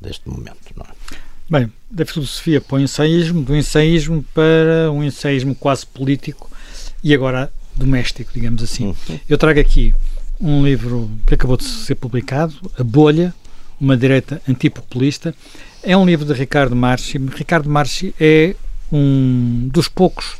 [0.00, 0.72] deste momento.
[0.74, 0.88] Não é?
[1.50, 6.50] Bem, da filosofia para o ensaísmo, do ensaísmo para um ensaísmo quase político
[7.04, 8.86] e agora doméstico, digamos assim.
[8.86, 9.20] Uhum.
[9.28, 9.94] Eu trago aqui
[10.40, 13.34] um livro que acabou de ser publicado, A Bolha,
[13.82, 15.34] uma direita antipopulista.
[15.82, 17.18] É um livro de Ricardo Marchi.
[17.18, 18.54] Ricardo Marchi é
[18.92, 20.36] um dos poucos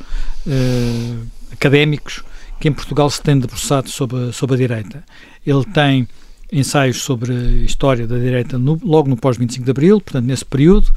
[0.46, 2.22] uh, académicos
[2.60, 5.02] que em Portugal se tem debruçado sobre, a, sobre a direita.
[5.44, 6.08] Ele tem
[6.52, 10.92] ensaios sobre a história da direita no, logo no pós-25 de Abril, portanto, nesse período.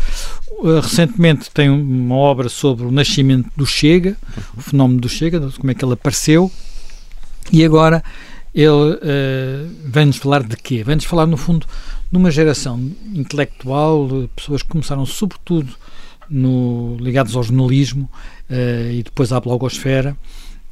[0.59, 4.15] Uh, recentemente tem uma obra sobre o nascimento do Chega,
[4.55, 6.51] o fenómeno do Chega, como é que ele apareceu,
[7.51, 8.03] e agora
[8.55, 10.83] ele uh, vem-nos falar de quê?
[10.83, 11.67] Vem-nos falar, no fundo,
[12.11, 15.75] numa geração intelectual, pessoas que começaram, sobretudo,
[16.29, 18.09] no, ligados ao jornalismo
[18.49, 20.15] uh, e depois à blogosfera,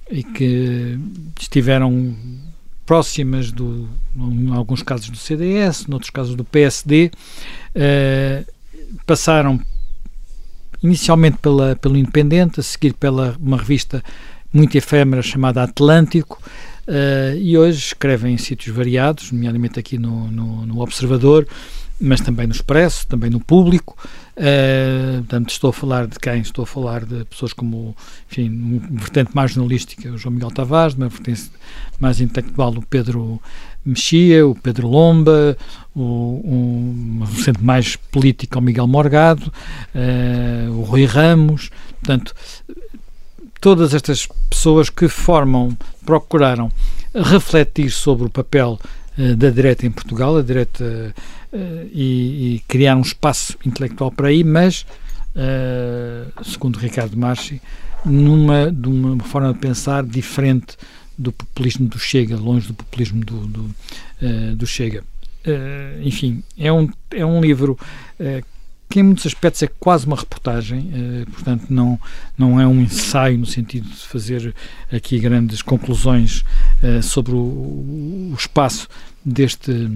[0.10, 0.98] e que
[1.40, 2.16] estiveram
[2.86, 7.12] próximas, do, em alguns casos, do CDS, noutros casos do PSD,
[7.74, 8.44] eh,
[9.06, 9.60] passaram
[10.82, 14.04] inicialmente pela, pelo Independente, a seguir pela uma revista
[14.52, 16.42] muito efêmera chamada Atlântico,
[16.88, 21.48] Uh, e hoje escrevem em sítios variados, nomeadamente aqui no, no, no, Observador,
[22.00, 23.98] mas também no Expresso, também no Público.
[24.36, 26.42] Uh, portanto, estou a falar de quem?
[26.42, 27.96] Estou a falar de pessoas como,
[28.30, 31.50] enfim, uma vertente mais jornalística, o João Miguel Tavares, uma vertente
[32.00, 33.42] mais intelectual, o Pedro
[33.86, 35.58] Mexia, o Pedro Lomba,
[35.96, 39.54] o, um, uma vertente mais política, o Miguel Morgado,
[39.96, 41.70] uh, o Rui Ramos.
[42.02, 42.34] Portanto,
[43.64, 46.70] todas estas pessoas que formam, procuraram
[47.16, 48.78] refletir sobre o papel
[49.18, 51.58] uh, da direita em Portugal, a direita uh,
[51.90, 54.86] e, e, criar um espaço intelectual para aí, mas,
[55.34, 57.62] uh, segundo Ricardo Marchi,
[58.04, 60.76] numa de uma forma de pensar diferente
[61.18, 63.76] do populismo do Chega, longe do populismo do, do,
[64.58, 65.06] do Chega.
[66.04, 67.80] enfim, é um, é um livro
[68.94, 72.00] que em muitos aspectos é quase uma reportagem, eh, portanto não,
[72.38, 74.54] não é um ensaio no sentido de fazer
[74.92, 76.46] aqui grandes conclusões
[76.80, 78.88] eh, sobre o, o, espaço
[79.26, 79.90] deste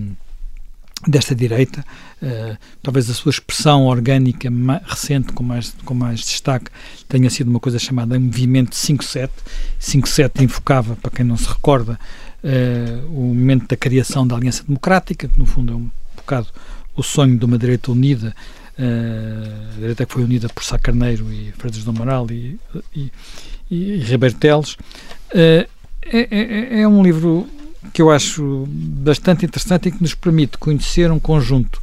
[1.08, 1.86] desta direita,
[2.24, 4.50] uh, talvez a sua expressão orgânica
[4.84, 6.72] recente, com mais, com mais destaque,
[7.08, 9.30] tenha sido uma coisa chamada Movimento 5-7.
[9.80, 12.00] 5-7 invocava, para quem não se recorda,
[13.10, 16.48] o momento da criação da Aliança Democrática, que no fundo é um bocado
[16.96, 18.36] o sonho de uma direita unida
[18.80, 22.60] a direita que foi unida por Sá Carneiro e Freitas do Amaral e,
[22.96, 23.12] e,
[23.70, 24.74] e Ribeiro Teles.
[25.32, 25.68] Uh,
[26.04, 27.48] é, é, é, um livro
[27.92, 31.82] que eu acho bastante interessante e que nos permite conhecer um conjunto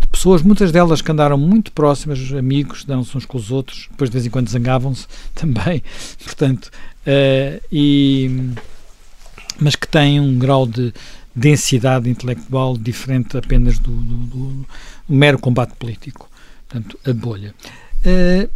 [0.00, 4.10] de pessoas, muitas delas que andaram muito próximas, amigos, davam-se uns com os outros, depois
[4.10, 5.82] de vez em quando zangavam-se também,
[6.24, 6.66] portanto,
[7.06, 8.50] uh, e,
[9.60, 10.92] mas que têm um grau de
[11.34, 14.66] densidade intelectual diferente apenas do, do, do
[15.08, 16.28] mero combate político
[16.72, 17.54] portanto, a bolha.
[18.04, 18.48] Uh,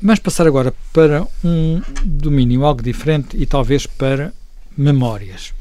[0.00, 4.32] vamos passar agora para um domínio algo diferente e talvez para
[4.76, 5.52] memórias.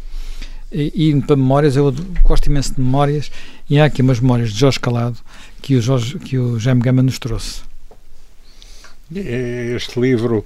[0.71, 1.93] E, e para memórias, eu
[2.23, 3.29] gosto imenso de memórias
[3.69, 5.17] e há aqui umas memórias de Jorge Calado
[5.61, 7.61] que o, Jorge, que o Jaime Gama nos trouxe.
[9.15, 10.39] É este livro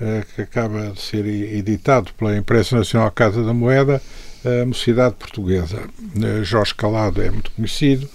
[0.00, 4.00] uh, que acaba de ser editado pela Imprensa Nacional Casa da Moeda,
[4.44, 5.82] a Mocidade Portuguesa.
[6.16, 8.08] Uh, Jorge Calado é muito conhecido,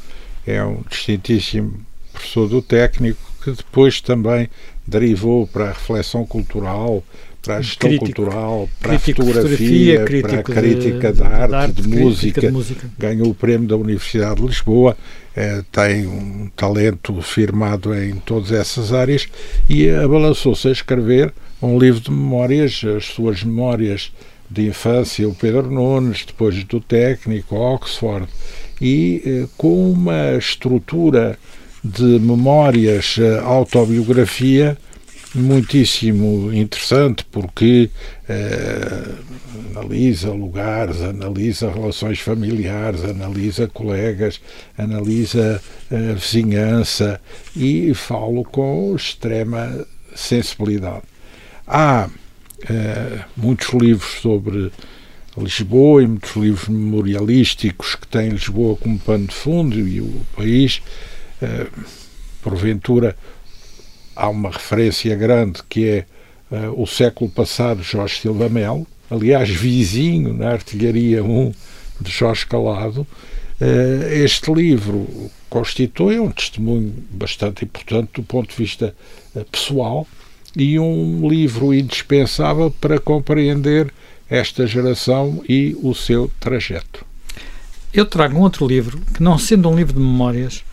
[0.47, 4.49] é um distintíssimo professor do técnico, que depois também
[4.85, 7.03] derivou para a reflexão cultural,
[7.41, 11.55] para a gestão crítico, cultural, para a fotografia, para a crítica de, da arte, de,
[11.55, 12.41] arte, de, música.
[12.41, 12.89] de, música.
[12.97, 14.97] Ganhou o prémio da Universidade de Lisboa,
[15.35, 19.27] eh, tem um talento firmado em todas essas áreas
[19.69, 24.11] e abalançou-se a escrever um livro de memórias, as suas memórias
[24.49, 28.27] de infância, o Pedro Nunes, depois do técnico, Oxford,
[28.81, 31.37] e eh, com uma estrutura
[31.83, 34.77] de memórias, eh, autobiografia
[35.35, 37.89] muitíssimo interessante porque
[38.27, 39.03] eh,
[39.75, 44.41] analisa lugares, analisa relações familiares, analisa colegas,
[44.77, 45.61] analisa
[45.91, 47.21] eh, vizinhança
[47.55, 51.03] e falo com extrema sensibilidade.
[51.67, 52.09] Há
[53.37, 54.69] muitos livros sobre
[55.37, 60.81] Lisboa e muitos livros memorialísticos que têm Lisboa como pano de fundo e o país,
[62.41, 63.15] porventura,
[64.15, 66.05] há uma referência grande que é
[66.51, 71.53] uh, o século passado Jorge Silva Melo, aliás, vizinho na Artilharia 1
[72.01, 73.07] de Jorge Calado.
[73.61, 78.95] Uh, este livro constitui um testemunho bastante importante do ponto de vista
[79.51, 80.07] pessoal
[80.55, 83.91] e um livro indispensável para compreender
[84.29, 87.05] esta geração e o seu trajeto.
[87.91, 90.63] Eu trago um outro livro que, não sendo um livro de memórias,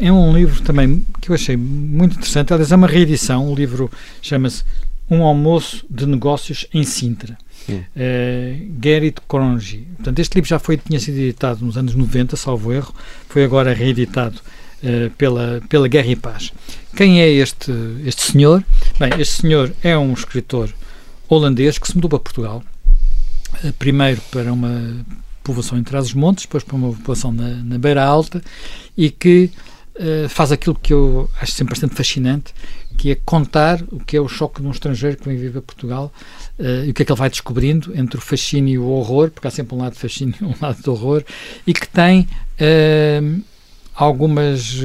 [0.00, 2.52] é um livro também que eu achei muito interessante.
[2.52, 3.52] Aliás, é uma reedição.
[3.52, 3.90] O livro
[4.22, 4.64] chama-se
[5.10, 7.36] Um Almoço de Negócios em Sintra.
[7.68, 9.86] Uh, Gerrit Kronji.
[9.96, 12.94] Portanto, este livro já foi, tinha sido editado nos anos 90, salvo erro.
[13.28, 14.40] Foi agora reeditado
[14.82, 16.52] uh, pela, pela Guerra e Paz.
[16.96, 17.70] Quem é este,
[18.04, 18.64] este senhor?
[18.98, 20.70] Bem, este senhor é um escritor
[21.28, 22.62] holandês que se mudou para Portugal.
[23.62, 25.04] Uh, primeiro para uma
[25.44, 28.42] povoação em Trás-os-Montes, depois para uma população na, na Beira Alta
[28.96, 29.50] e que
[29.96, 32.54] eh, faz aquilo que eu acho sempre bastante fascinante,
[32.96, 35.62] que é contar o que é o choque de um estrangeiro que vem viver a
[35.62, 36.12] Portugal
[36.58, 39.30] uh, e o que é que ele vai descobrindo entre o fascínio e o horror,
[39.30, 41.24] porque há sempre um lado de fascínio e um lado de horror,
[41.66, 42.28] e que tem
[42.60, 43.42] uh,
[43.94, 44.76] algumas,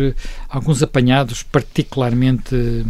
[0.50, 2.86] alguns apanhados particularmente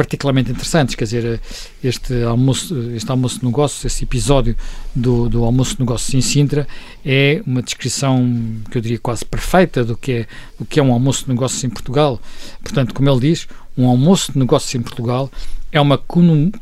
[0.00, 1.40] particularmente interessantes, quer dizer,
[1.84, 4.56] este almoço, este almoço de negócios, esse episódio
[4.94, 6.66] do, do almoço de negócios em Sintra
[7.04, 8.34] é uma descrição
[8.70, 10.26] que eu diria quase perfeita do que é,
[10.58, 12.18] do que é um almoço de negócios em Portugal.
[12.62, 15.30] Portanto, como ele diz, um almoço de negócios em Portugal
[15.70, 15.98] é uma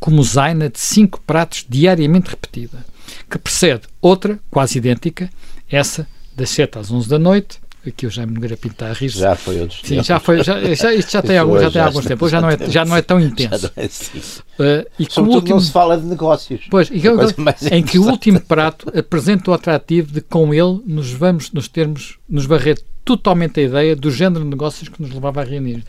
[0.01, 2.85] comusaina de cinco pratos diariamente repetida,
[3.31, 5.31] que precede outra, quase idêntica,
[5.71, 9.09] essa das 7 às 11 da noite, aqui o Jaime Nogueira está a rir.
[9.09, 12.05] Já foi outros Sim, já foi, já, já, isto já tem, algum, já tem alguns
[12.05, 13.49] tempos, já não, é, já não é tão intenso.
[13.59, 14.19] Já não é assim.
[14.19, 16.67] Uh, e que Sobretudo último, não se fala de negócios.
[16.71, 21.11] Pois, e que, em que o último prato apresenta o atrativo de com ele nos
[21.13, 25.41] vamos, nos termos, nos barrer totalmente a ideia do género de negócios que nos levava
[25.41, 25.83] a reunir.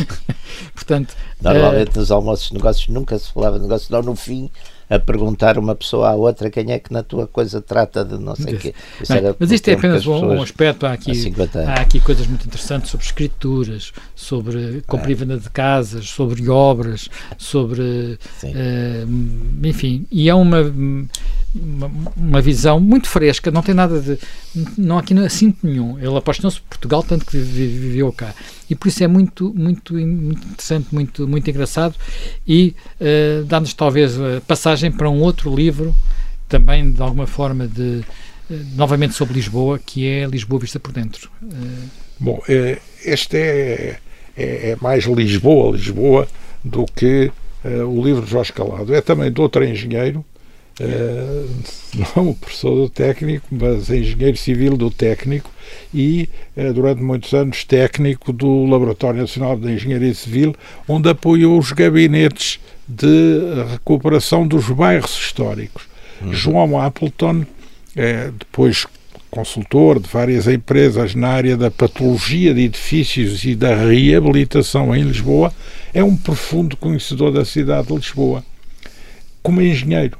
[0.74, 4.50] Portanto, Normalmente uh, nos almoços de negócios nunca se falava de negócios, não no fim
[4.88, 8.34] a perguntar uma pessoa à outra quem é que na tua coisa trata de não
[8.34, 8.74] sei o quê.
[9.38, 10.86] mas isto é apenas um, um, aspecto.
[10.86, 11.12] Há aqui,
[11.66, 17.10] há aqui coisas muito interessantes sobre escrituras, sobre compra e venda de casas, sobre obras,
[17.36, 18.18] sobre.
[18.42, 20.72] Uh, enfim, e é uma
[21.62, 24.18] uma, uma, visão muito fresca, não tem nada de.
[24.76, 25.98] não há aqui assinto nenhum.
[25.98, 28.34] Ele apaixonou-se por Portugal, tanto que viveu cá.
[28.68, 31.94] E por isso é muito, muito, interessante, muito, muito engraçado
[32.46, 34.14] e uh, dá-nos talvez
[34.46, 35.94] passagem para um outro livro,
[36.48, 38.04] também de alguma forma de.
[38.50, 41.30] Uh, novamente sobre Lisboa, que é Lisboa Vista por Dentro.
[41.42, 42.40] Uh, Bom,
[43.04, 43.98] este é,
[44.36, 46.26] é, é, mais Lisboa, Lisboa,
[46.64, 47.30] do que
[47.64, 48.94] o livro de Jorge Calado.
[48.94, 50.24] É também de outro engenheiro,
[50.78, 51.48] Uh,
[52.14, 55.50] não professor do técnico, mas engenheiro civil do técnico
[55.92, 60.54] e, uh, durante muitos anos, técnico do Laboratório Nacional de Engenharia Civil,
[60.86, 65.84] onde apoiou os gabinetes de recuperação dos bairros históricos.
[66.20, 66.32] Uhum.
[66.32, 67.46] João Appleton,
[67.94, 68.86] é, depois
[69.30, 75.52] consultor de várias empresas na área da patologia de edifícios e da reabilitação em Lisboa,
[75.92, 78.42] é um profundo conhecedor da cidade de Lisboa.
[79.42, 80.16] Como engenheiro,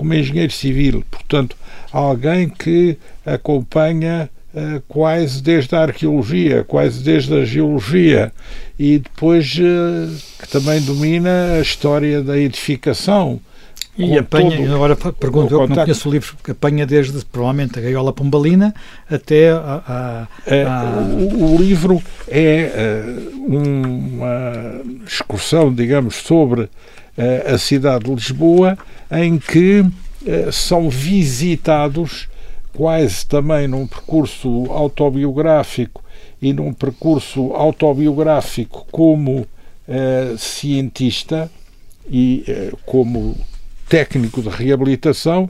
[0.00, 1.54] como engenheiro civil, portanto,
[1.92, 8.32] alguém que acompanha uh, quase desde a arqueologia, quase desde a geologia
[8.78, 13.38] e depois uh, que também domina a história da edificação.
[13.98, 17.82] E apanha, todo, agora pergunto eu que não conheço o livro, apanha desde provavelmente a
[17.82, 18.74] gaiola pombalina
[19.10, 19.82] até a.
[19.86, 20.82] a, é, a...
[21.12, 22.70] O, o, livro é
[23.06, 26.70] uh, uma excursão, digamos, sobre
[27.52, 28.78] a cidade de Lisboa,
[29.10, 29.84] em que
[30.26, 32.28] eh, são visitados
[32.74, 36.04] quase também num percurso autobiográfico
[36.40, 39.46] e num percurso autobiográfico como
[39.88, 41.50] eh, cientista
[42.08, 43.36] e eh, como
[43.88, 45.48] técnico de reabilitação,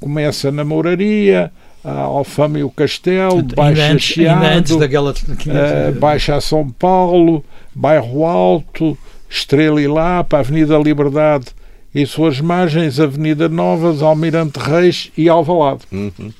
[0.00, 1.52] começa na Mouraria,
[1.84, 5.12] a Alfama e o Castelo, Baixa antes, Chiado, antes daquela...
[5.12, 8.98] uh, Baixa São Paulo, Bairro Alto,
[9.34, 11.46] Estrela e Lapa, Avenida Liberdade
[11.92, 15.82] e suas margens, Avenida Novas, Almirante Reis e Alvalade.
[15.90, 16.32] Uhum.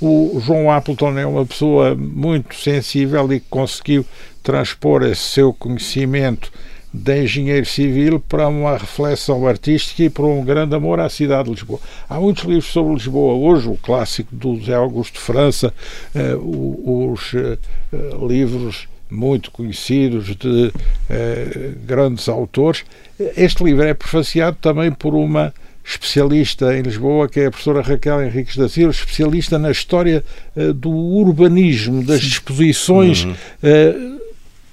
[0.00, 4.06] O João Appleton é uma pessoa muito sensível e que conseguiu
[4.42, 6.50] transpor esse seu conhecimento
[6.92, 11.50] de engenheiro civil para uma reflexão artística e para um grande amor à cidade de
[11.50, 11.80] Lisboa.
[12.08, 15.74] Há muitos livros sobre Lisboa hoje, o clássico do José Augusto de França,
[16.14, 17.58] eh, os eh,
[18.26, 20.72] livros muito conhecidos de
[21.08, 22.84] eh, grandes autores.
[23.36, 25.52] Este livro é prefaciado também por uma
[25.84, 30.24] especialista em Lisboa, que é a professora Raquel Henriques da Silva, especialista na história
[30.56, 33.32] uh, do urbanismo, das disposições uhum.
[33.32, 34.20] uh,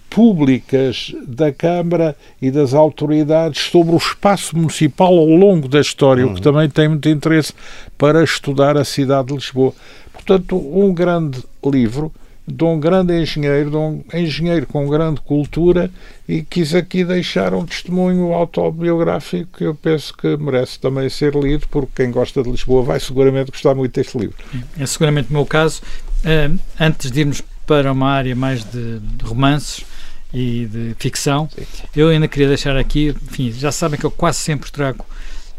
[0.09, 6.31] públicas da Câmara e das autoridades sobre o espaço municipal ao longo da história, uhum.
[6.31, 6.53] o que uhum.
[6.53, 7.53] também tem muito interesse
[7.97, 9.73] para estudar a cidade de Lisboa.
[10.13, 12.11] Portanto, um grande livro
[12.47, 15.91] de um grande engenheiro, de um engenheiro com grande cultura
[16.27, 21.67] e quis aqui deixar um testemunho autobiográfico que eu penso que merece também ser lido,
[21.69, 24.35] porque quem gosta de Lisboa vai seguramente gostar muito deste livro.
[24.77, 25.81] É seguramente o meu caso.
[26.23, 29.85] Uh, antes de irmos para uma área mais de, de romances,
[30.33, 31.49] e de ficção.
[31.53, 31.65] Sim.
[31.95, 35.05] Eu ainda queria deixar aqui, enfim, já sabem que eu quase sempre trago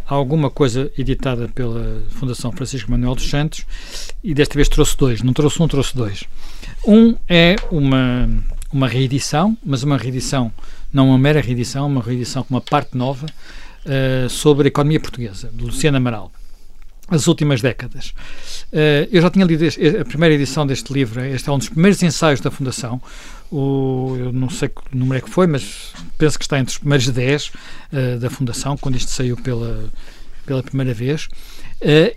[0.06, 3.64] alguma coisa editada pela Fundação Francisco Manuel dos Santos
[4.22, 6.24] e desta vez trouxe dois, não trouxe um, trouxe dois.
[6.86, 8.28] Um é uma,
[8.72, 10.52] uma reedição, mas uma reedição,
[10.92, 15.50] não uma mera reedição, uma reedição com uma parte nova uh, sobre a economia portuguesa,
[15.52, 16.30] de Luciana Amaral
[17.08, 18.14] as últimas décadas.
[18.72, 19.64] Uh, eu já tinha lido
[20.00, 23.02] a primeira edição deste livro, este é um dos primeiros ensaios da Fundação,
[23.50, 26.78] o, eu não sei que número é que foi, mas penso que está entre os
[26.78, 27.50] primeiros 10 uh,
[27.92, 29.90] eh, da Fundação, quando isto saiu pela,
[30.46, 31.28] pela primeira vez.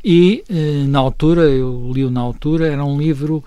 [0.03, 0.43] E
[0.88, 3.43] na altura, eu li-o na altura, era um livro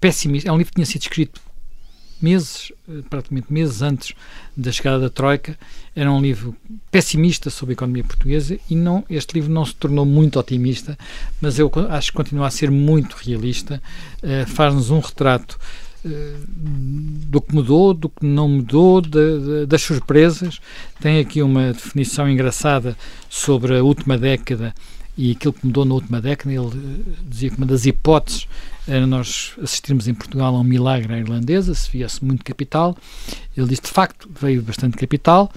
[0.00, 1.40] pessimista, é um livro que tinha sido escrito
[2.20, 2.70] meses,
[3.08, 4.14] praticamente meses antes
[4.56, 5.58] da chegada da Troika,
[5.96, 6.54] era um livro
[6.90, 10.98] pessimista sobre a economia portuguesa e não, este livro não se tornou muito otimista,
[11.40, 13.82] mas eu acho que continua a ser muito realista,
[14.22, 15.58] uh, faz-nos um retrato
[16.02, 20.60] do que mudou, do que não mudou, de, de, das surpresas.
[21.00, 22.96] Tem aqui uma definição engraçada
[23.28, 24.74] sobre a última década
[25.16, 26.52] e aquilo que mudou na última década.
[26.52, 28.46] Ele eh, dizia que uma das hipóteses
[28.86, 32.96] era nós assistirmos em Portugal a um milagre à irlandesa, se viesse muito capital.
[33.56, 35.52] Ele disse, de facto, veio bastante capital,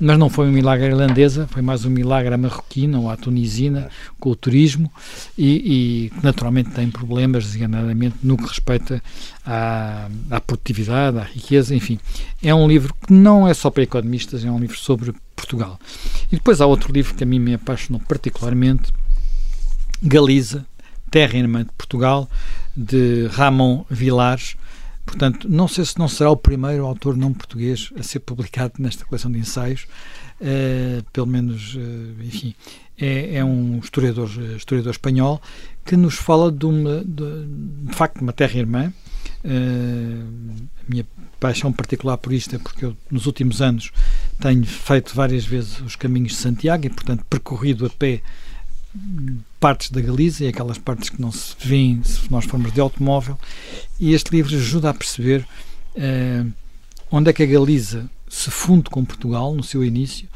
[0.00, 3.90] mas não foi um milagre irlandesa, foi mais um milagre à marroquina ou à tunisina,
[4.18, 4.90] com o turismo,
[5.36, 9.02] e, e naturalmente tem problemas, designadamente, no que respeita
[9.44, 11.98] à, à, produtividade, à riqueza, enfim.
[12.42, 15.78] É um livro que não é só para economistas, é um livro sobre Portugal.
[16.30, 18.92] E depois há outro livro que a mim me apaixonou particularmente,
[20.02, 20.66] Galiza,
[21.10, 22.30] Terra Irmã de Portugal,
[22.76, 24.56] de Ramon Vilares,
[25.10, 29.04] Portanto, não sei se não será o primeiro autor não português a ser publicado nesta
[29.04, 29.88] coleção de ensaios,
[30.40, 32.54] uh, pelo menos, uh, enfim,
[32.96, 35.42] é, é, um historiador, historiador espanhol
[35.90, 37.46] que nos fala de, uma, de,
[37.88, 38.92] de facto, de uma terra-irmã.
[39.44, 41.04] Uh, a minha
[41.40, 43.90] paixão particular por isto é porque eu, nos últimos anos,
[44.38, 48.22] tenho feito várias vezes os caminhos de Santiago e, portanto, percorrido a pé
[49.58, 53.36] partes da Galiza e aquelas partes que não se vêem se nós formos de automóvel
[53.98, 55.44] e este livro ajuda a perceber
[55.96, 56.52] uh,
[57.10, 60.28] onde é que a Galiza se funde com Portugal no seu início,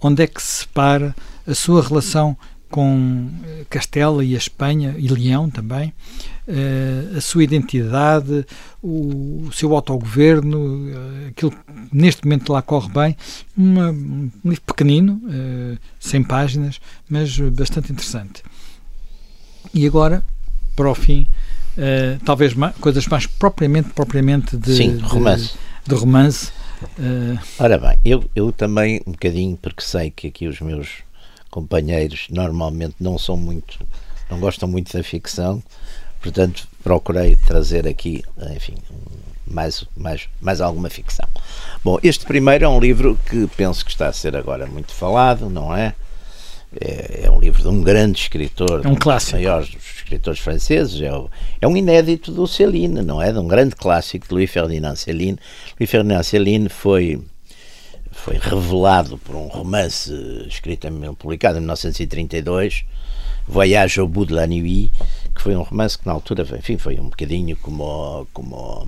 [0.00, 1.12] onde é que se separa
[1.44, 2.36] a sua relação
[2.72, 5.92] com eh, Castela e a Espanha e Leão também,
[6.48, 8.46] uh, a sua identidade,
[8.82, 11.58] o, seu autogoverno, uh, aquilo que
[11.92, 13.16] neste momento lá corre bem,
[13.54, 18.42] uma, um livro pequenino, uh, 100 páginas, mas bastante interessante.
[19.74, 20.24] E agora,
[20.74, 21.26] para o fim,
[22.24, 25.52] talvez mais, coisas mais propriamente, propriamente de, Sim, romance.
[25.84, 26.50] De, de romance.
[27.58, 31.02] Ora bem, eu, eu também um bocadinho, porque sei que aqui os meus
[31.52, 33.78] companheiros normalmente não são muito,
[34.28, 35.62] não gostam muito da ficção,
[36.20, 38.24] portanto procurei trazer aqui,
[38.56, 38.74] enfim,
[39.46, 41.28] mais, mais, mais alguma ficção.
[41.84, 45.50] Bom, este primeiro é um livro que penso que está a ser agora muito falado,
[45.50, 45.94] não é?
[46.80, 49.32] É, é um livro de um grande escritor, é um, clássico.
[49.32, 51.28] dos maiores escritores franceses, é, o,
[51.60, 53.30] é um inédito do Céline, não é?
[53.30, 55.38] De um grande clássico de Louis Ferdinand Céline.
[55.78, 57.20] Louis Ferdinand Céline foi
[58.12, 60.12] foi revelado por um romance
[60.46, 60.86] escrito,
[61.18, 62.84] publicado em 1932,
[63.48, 64.90] Voyage au bout de la nuit,
[65.34, 68.86] que foi um romance que na altura, enfim, foi um bocadinho como, como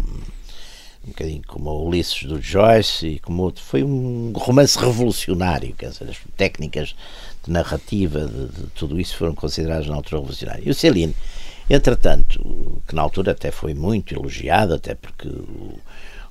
[1.04, 6.08] um bocadinho como Ulisses do Joyce e como outro, foi um romance revolucionário, quer dizer,
[6.08, 6.94] as técnicas
[7.44, 10.66] de narrativa de, de tudo isso foram consideradas na altura revolucionárias.
[10.66, 11.14] E o Celine,
[11.68, 15.78] entretanto, que na altura até foi muito elogiado, até porque o,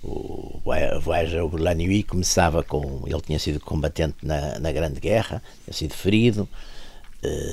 [0.03, 0.61] o
[1.01, 3.03] Voyage Nuit começava com.
[3.05, 6.47] Ele tinha sido combatente na, na Grande Guerra, tinha sido ferido,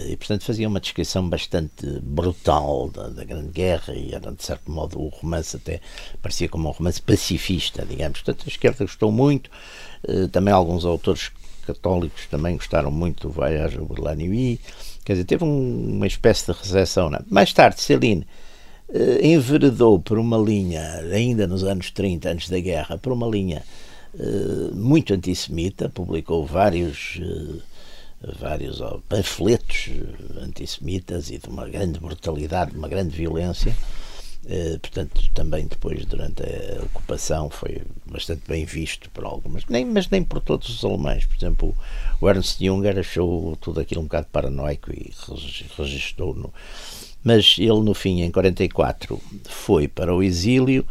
[0.08, 4.68] e, portanto, fazia uma descrição bastante brutal da, da, Grande Guerra e era, de certo
[4.68, 5.80] modo, o romance até
[6.20, 8.20] parecia como um romance pacifista, digamos.
[8.20, 9.48] Portanto, a esquerda gostou muito.
[10.32, 11.30] Também alguns autores
[11.64, 14.60] católicos também gostaram muito do Voyage Nuit.
[15.04, 17.08] Quer dizer, teve um, uma espécie de recepção.
[17.08, 17.18] Não?
[17.18, 17.22] É?
[17.30, 18.49] Mais tarde, Céline uh,
[19.22, 20.82] enveredou por uma linha,
[21.12, 23.62] ainda nos anos 30, antes da guerra, por uma linha
[24.14, 27.16] uh, muito antissemita, publicou vários.
[27.16, 27.62] Uh,
[28.38, 29.88] vários panfletos
[30.42, 33.74] antissemitas e de uma grande brutalidade, de uma grande violência.
[34.82, 40.22] portanto, também depois, durante a ocupação, foi bastante bem visto por algumas, nem, mas nem
[40.22, 41.24] por todos os alemães.
[41.24, 41.74] Por exemplo,
[42.20, 45.10] o Ernst Junger achou tudo aquilo um bocado paranoico e
[45.78, 46.52] registrou no,
[47.22, 50.86] mas ele, no fim, em 44, foi para o exílio,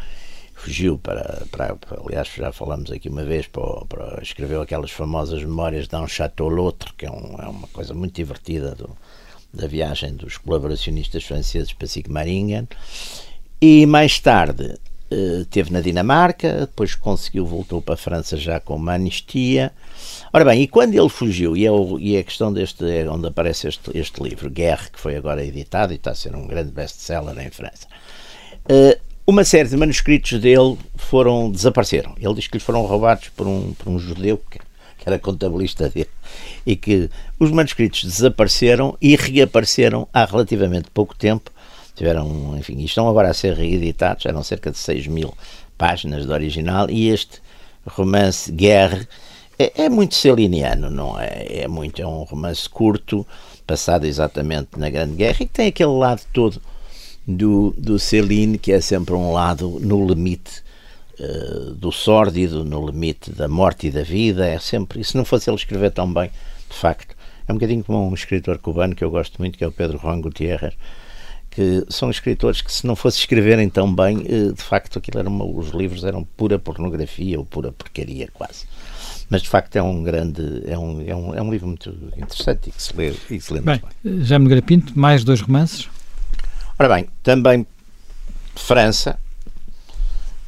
[0.53, 5.87] fugiu para, para aliás, já falamos aqui uma vez, para, para escreveu aquelas famosas memórias
[5.87, 8.95] d'un Château l'Autre, que é, um, é, uma coisa muito divertida do,
[9.53, 12.67] da viagem dos colaboracionistas franceses para Sigmaringen.
[13.61, 14.75] E mais tarde
[15.11, 19.71] uh, teve na Dinamarca, depois conseguiu, voltou para a França já com uma anistia
[20.31, 21.69] Ora bem, e quando ele fugiu, e, é
[21.99, 25.43] e é a questão deste, é onde aparece este, este livro, Guerre, que foi agora
[25.43, 27.87] editado e está a ser um grande best-seller em França,
[28.65, 32.15] uh, uma série de manuscritos dele foram, desapareceram.
[32.19, 35.89] Ele diz que lhes foram roubados por um, por um judeu que, que era contabilista
[35.89, 36.09] dele,
[36.65, 41.51] e que os manuscritos desapareceram e reapareceram há relativamente pouco tempo,
[41.95, 45.33] tiveram, enfim, estão agora a ser reeditados, eram cerca de 6 mil
[45.77, 47.41] páginas de original, e este
[47.85, 49.07] romance Guerre
[49.59, 51.63] é, é, muito celiniano, não é?
[51.63, 53.27] É muito, é um romance curto,
[53.67, 56.61] passado exatamente na Grande Guerra e que tem aquele lado todo
[57.27, 60.63] do, do Celine, que é sempre um lado no limite
[61.19, 65.25] uh, do sórdido, no limite da morte e da vida, é sempre, e se não
[65.25, 66.31] fosse ele escrever tão bem,
[66.69, 67.13] de facto,
[67.47, 69.99] é um bocadinho como um escritor cubano que eu gosto muito, que é o Pedro
[69.99, 70.73] Juan Gutierrez,
[71.51, 75.27] que são escritores que se não fosse escreverem tão bem, uh, de facto aquilo era
[75.27, 78.65] uma, os livros eram pura pornografia ou pura porcaria quase.
[79.29, 82.69] Mas de facto é um grande, é um, é um, é um livro muito interessante
[82.69, 84.39] e que se lê, e se lê bem, muito bem.
[84.39, 85.87] Nogueira Pinto, mais dois romances?
[86.79, 87.67] Ora bem, também
[88.55, 89.19] França,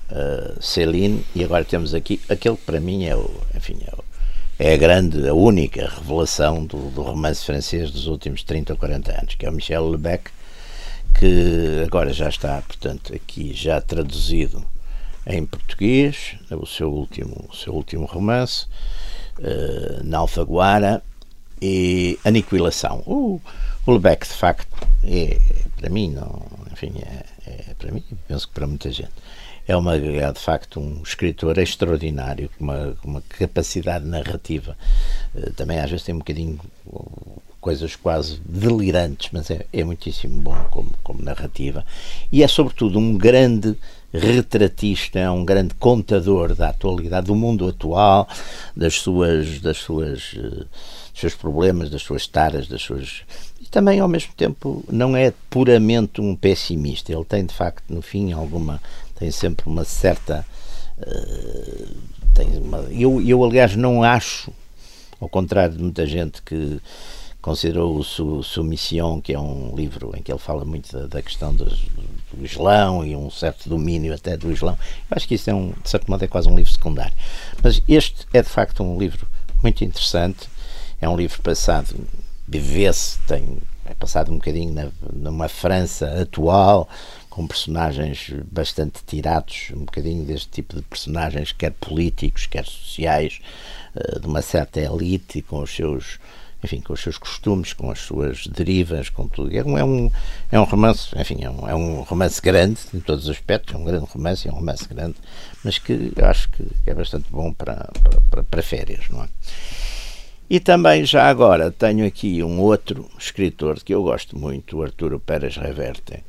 [0.10, 4.04] uh, Céline, e agora temos aqui aquele que para mim é o, enfim, é, o,
[4.58, 9.12] é a grande, a única revelação do, do, romance francês dos últimos 30 ou 40
[9.12, 10.32] anos, que é o Michel Lebec,
[11.20, 14.66] que agora já está, portanto, aqui já traduzido
[15.26, 18.66] em português, o seu último, o seu último romance,
[19.40, 21.04] uh, Alfaguara,
[21.62, 23.04] e Aniquilação.
[23.06, 23.40] O,
[23.86, 24.68] o Lebec, de facto,
[25.04, 25.40] é,
[25.78, 26.42] para mim, não,
[26.72, 29.12] enfim, é, é, para mim, penso que para muita gente,
[29.68, 34.76] é, uma, é de facto um escritor extraordinário, com uma, uma capacidade narrativa.
[35.36, 36.60] Uh, também às vezes tem um bocadinho
[37.60, 41.86] coisas quase delirantes, mas é, é muitíssimo bom como, como narrativa.
[42.32, 43.78] E é, sobretudo, um grande
[44.14, 48.28] retratista, é um grande contador da atualidade, do mundo atual,
[48.76, 50.68] das suas, das suas, uh,
[51.12, 53.24] dos seus problemas, das suas taras, das suas
[53.62, 57.12] e também ao mesmo tempo não é puramente um pessimista.
[57.12, 58.82] Ele tem de facto no fim alguma
[59.18, 60.46] tem sempre uma certa
[60.98, 61.98] uh,
[62.34, 64.52] tem uma, eu, eu aliás não acho
[65.20, 66.82] ao contrário de muita gente que
[67.42, 68.04] considerou o
[68.44, 72.46] Submissão, que é um livro em que ele fala muito da, da questão do, do,
[72.46, 74.78] Islão e um certo domínio até do Islão.
[75.10, 77.14] Eu acho que isso é, um, de certo modo, é quase um livro secundário.
[77.64, 79.28] Mas este é, de facto, um livro
[79.62, 80.50] muito interessante.
[81.02, 81.96] É um livro passado,
[82.48, 83.58] vê-se, tem
[83.92, 86.88] é passado um bocadinho na, numa França atual,
[87.30, 93.40] com personagens bastante tirados, um bocadinho deste tipo de personagens, quer políticos, quer sociais,
[93.96, 96.20] eh, de uma certa elite, com os seus
[96.64, 99.56] enfim, com os seus costumes, com as suas derivas, com tudo.
[99.56, 100.12] É um, é um,
[100.52, 103.78] é um romance, enfim, é um, é um romance grande em todos os aspectos, é
[103.78, 105.16] um grande romance, é um romance grande,
[105.64, 107.90] mas que eu acho que é bastante bom para,
[108.30, 109.28] para, para férias, não é?
[110.50, 115.18] E também, já agora, tenho aqui um outro escritor que eu gosto muito, o Arturo
[115.18, 116.26] Pérez Reverte,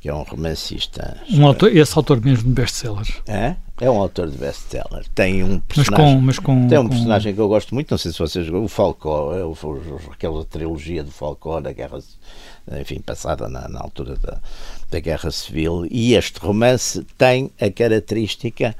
[0.00, 1.20] que é um romancista.
[1.30, 3.12] Um autor, esse autor mesmo de best-sellers.
[3.26, 3.56] É?
[3.80, 5.04] É um autor de best-seller.
[5.14, 6.04] Tem um personagem.
[6.04, 6.88] Mas com, mas com, tem um com...
[6.90, 9.56] personagem que eu gosto muito, não sei se vocês o Falcó, é o,
[10.10, 11.98] aquela trilogia do Falcó da Guerra,
[12.80, 14.38] enfim, passada na, na altura da,
[14.90, 15.86] da Guerra Civil.
[15.90, 18.74] E este romance tem a característica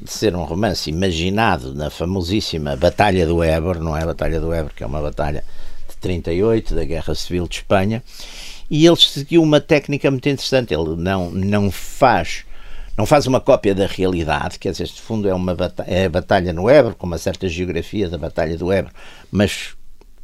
[0.00, 4.52] de ser um romance imaginado na famosíssima Batalha do Ebro, não é a Batalha do
[4.52, 5.44] Ebro, que é uma batalha
[5.88, 8.02] de 38 da Guerra Civil de Espanha
[8.70, 10.72] e ele seguiu uma técnica muito interessante.
[10.72, 12.44] Ele não, não faz
[12.96, 16.10] não faz uma cópia da realidade, quer dizer, este fundo é uma batalha, é a
[16.10, 18.92] batalha no Ebro, com uma certa geografia da batalha do Ebro,
[19.30, 19.74] mas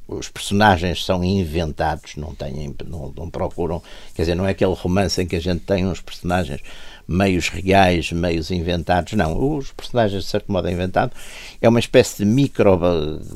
[0.07, 3.83] os personagens são inventados, não, têm, não, não, procuram,
[4.15, 6.61] quer dizer, não é aquele romance em que a gente tem uns personagens
[7.07, 11.13] meios reais, meios inventados, não, os personagens de certo modo é inventado,
[11.61, 12.79] é uma espécie de micro,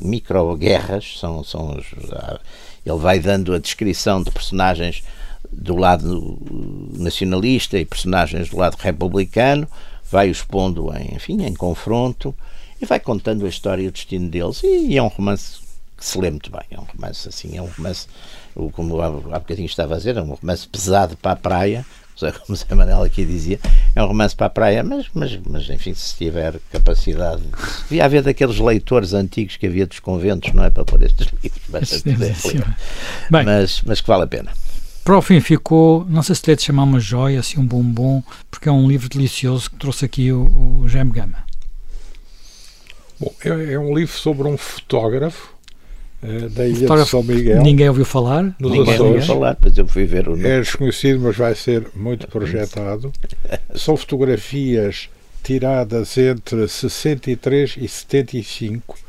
[0.01, 1.87] micro guerras, são, são os,
[2.85, 5.03] ele vai dando a descrição de personagens
[5.53, 6.39] do lado
[6.99, 9.69] nacionalista e personagens do lado republicano,
[10.11, 12.35] vai os pondo em, enfim, em confronto
[12.81, 15.61] e vai contando a história e o destino deles e, é um romance
[15.97, 16.63] que se lê muito bem.
[16.71, 18.07] É um romance assim, é um romance,
[18.73, 21.87] como há, há bocadinho estava a dizer, é um romance pesado para a praia,
[22.47, 23.59] como Zé Manel aqui dizia,
[23.95, 27.43] é um romance para a praia, mas, mas, mas enfim, se tiver capacidade.
[27.89, 30.71] Devia haver daqueles leitores antigos que havia dos conventos, não é?
[30.71, 32.17] Para pôr estes livros, bastante
[33.31, 34.53] Bem, mas, mas que vale a pena.
[35.05, 38.23] Para o fim ficou, não sei se lhe de chamar uma joia, assim um bombom,
[38.51, 41.45] porque é um livro delicioso que trouxe aqui o, o Jaime Gama.
[43.21, 45.53] Bom, é, é um livro sobre um fotógrafo
[46.23, 47.63] uh, da Ilha de São Miguel.
[47.63, 48.57] Ninguém ouviu falar?
[48.59, 50.49] Ninguém ouviu falar, mas eu fui ver o nome.
[50.49, 53.13] É desconhecido, mas vai ser muito projetado.
[53.75, 55.11] São fotografias
[55.43, 59.04] tiradas entre 63 e 75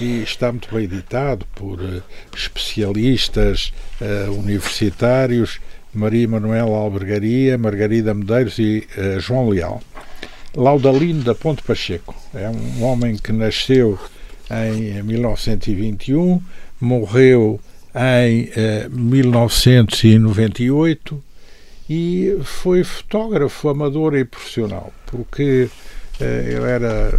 [0.00, 2.02] e está muito bem editado por uh,
[2.34, 3.70] especialistas
[4.00, 5.60] uh, universitários,
[5.92, 9.82] Maria Manuela Albergaria, Margarida Medeiros e uh, João Leal.
[10.56, 13.98] Laudalino da Ponte Pacheco é um homem que nasceu
[14.50, 16.42] em 1921,
[16.80, 17.60] morreu
[17.94, 18.50] em
[18.88, 21.22] 1998
[21.88, 25.70] e foi fotógrafo amador e profissional, porque
[26.24, 27.12] ele era,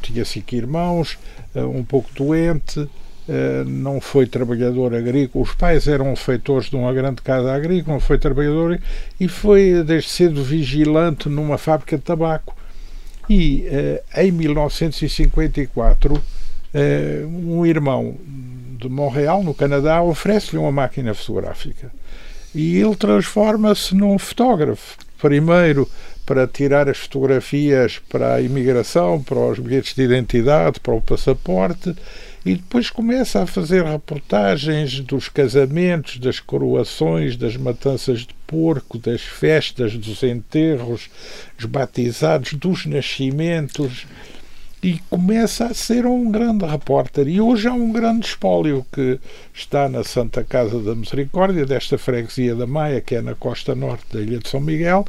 [0.00, 1.18] tinha cinco irmãos,
[1.54, 2.88] eh, um pouco doente,
[3.28, 5.44] eh, não foi trabalhador agrícola.
[5.44, 8.80] Os pais eram feitores de uma grande casa agrícola, foi trabalhador
[9.18, 12.56] e foi desde cedo vigilante numa fábrica de tabaco.
[13.28, 16.22] E eh, em 1954,
[17.46, 18.16] um irmão
[18.78, 21.92] de Montreal, no Canadá, oferece-lhe uma máquina fotográfica.
[22.52, 24.96] E ele transforma-se num fotógrafo.
[25.18, 25.88] Primeiro
[26.24, 31.94] para tirar as fotografias para a imigração, para os bilhetes de identidade, para o passaporte,
[32.44, 39.22] e depois começa a fazer reportagens dos casamentos, das coroações, das matanças de porco, das
[39.22, 41.08] festas, dos enterros,
[41.56, 44.06] dos batizados, dos nascimentos.
[44.82, 47.26] E começa a ser um grande repórter.
[47.26, 49.18] E hoje há um grande espólio que
[49.54, 54.04] está na Santa Casa da Misericórdia, desta freguesia da Maia, que é na costa norte
[54.12, 55.06] da Ilha de São Miguel,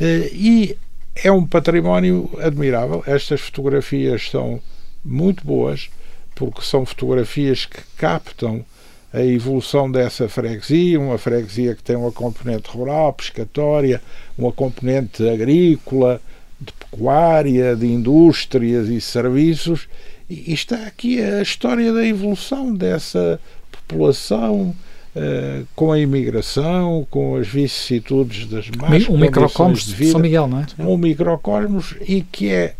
[0.00, 0.76] e
[1.14, 3.02] é um património admirável.
[3.06, 4.60] Estas fotografias são
[5.04, 5.88] muito boas,
[6.34, 8.64] porque são fotografias que captam
[9.12, 14.02] a evolução dessa freguesia, uma freguesia que tem uma componente rural, pescatória,
[14.36, 16.20] uma componente agrícola,
[16.60, 19.88] de pecuária, de indústrias e serviços,
[20.28, 23.40] e está aqui a história da evolução dessa
[23.70, 24.74] população
[25.18, 30.46] eh, com a imigração, com as vicissitudes das más um microcosmos de, vida, São Miguel,
[30.46, 30.66] não é?
[30.78, 32.74] Um microcosmos e que é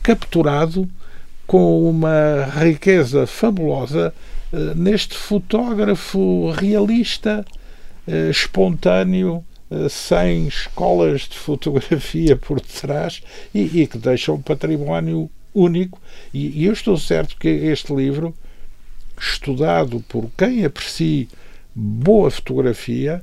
[0.00, 0.88] capturado
[1.48, 4.14] com uma riqueza fabulosa
[4.52, 7.44] uh, neste fotógrafo realista,
[8.06, 9.44] uh, espontâneo,
[9.88, 13.20] sem escolas de fotografia por detrás
[13.52, 16.00] e, e, que deixa um património único.
[16.32, 18.32] E, e eu estou certo que este livro,
[19.18, 21.26] estudado por quem aprecia
[21.74, 23.22] boa fotografia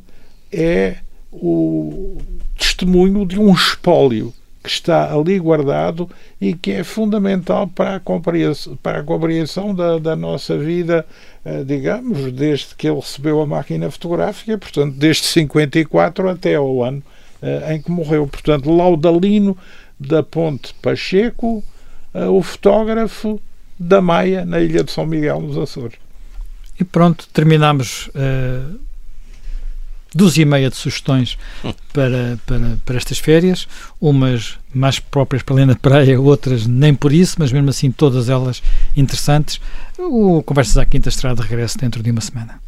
[0.52, 0.98] é
[1.32, 2.18] o
[2.58, 4.34] testemunho de um espólio
[4.64, 6.10] que está ali guardado
[6.42, 11.06] e que é fundamental para a compreensão, para a compreensão da, da nossa vida,
[11.46, 17.02] eh, digamos, desde que ele recebeu a máquina fotográfica, portanto, desde 54 até ao ano
[17.42, 18.28] eh, em que morreu.
[18.28, 19.58] Portanto, Laudalino
[19.98, 21.64] da Ponte Pacheco,
[22.14, 23.40] eh, o fotógrafo
[23.80, 25.98] da Maia, na Ilha de São Miguel, nos Açores.
[26.80, 28.80] E pronto, terminamos uh,
[30.14, 31.38] dúzia e meia de sugestões
[31.94, 33.68] para, para, para estas férias,
[34.00, 38.62] umas mais próprias para da praia, outras nem por isso, mas mesmo assim todas elas
[38.96, 39.60] interessantes.
[39.98, 42.67] O Conversas à Quinta estará de regresso dentro de uma semana.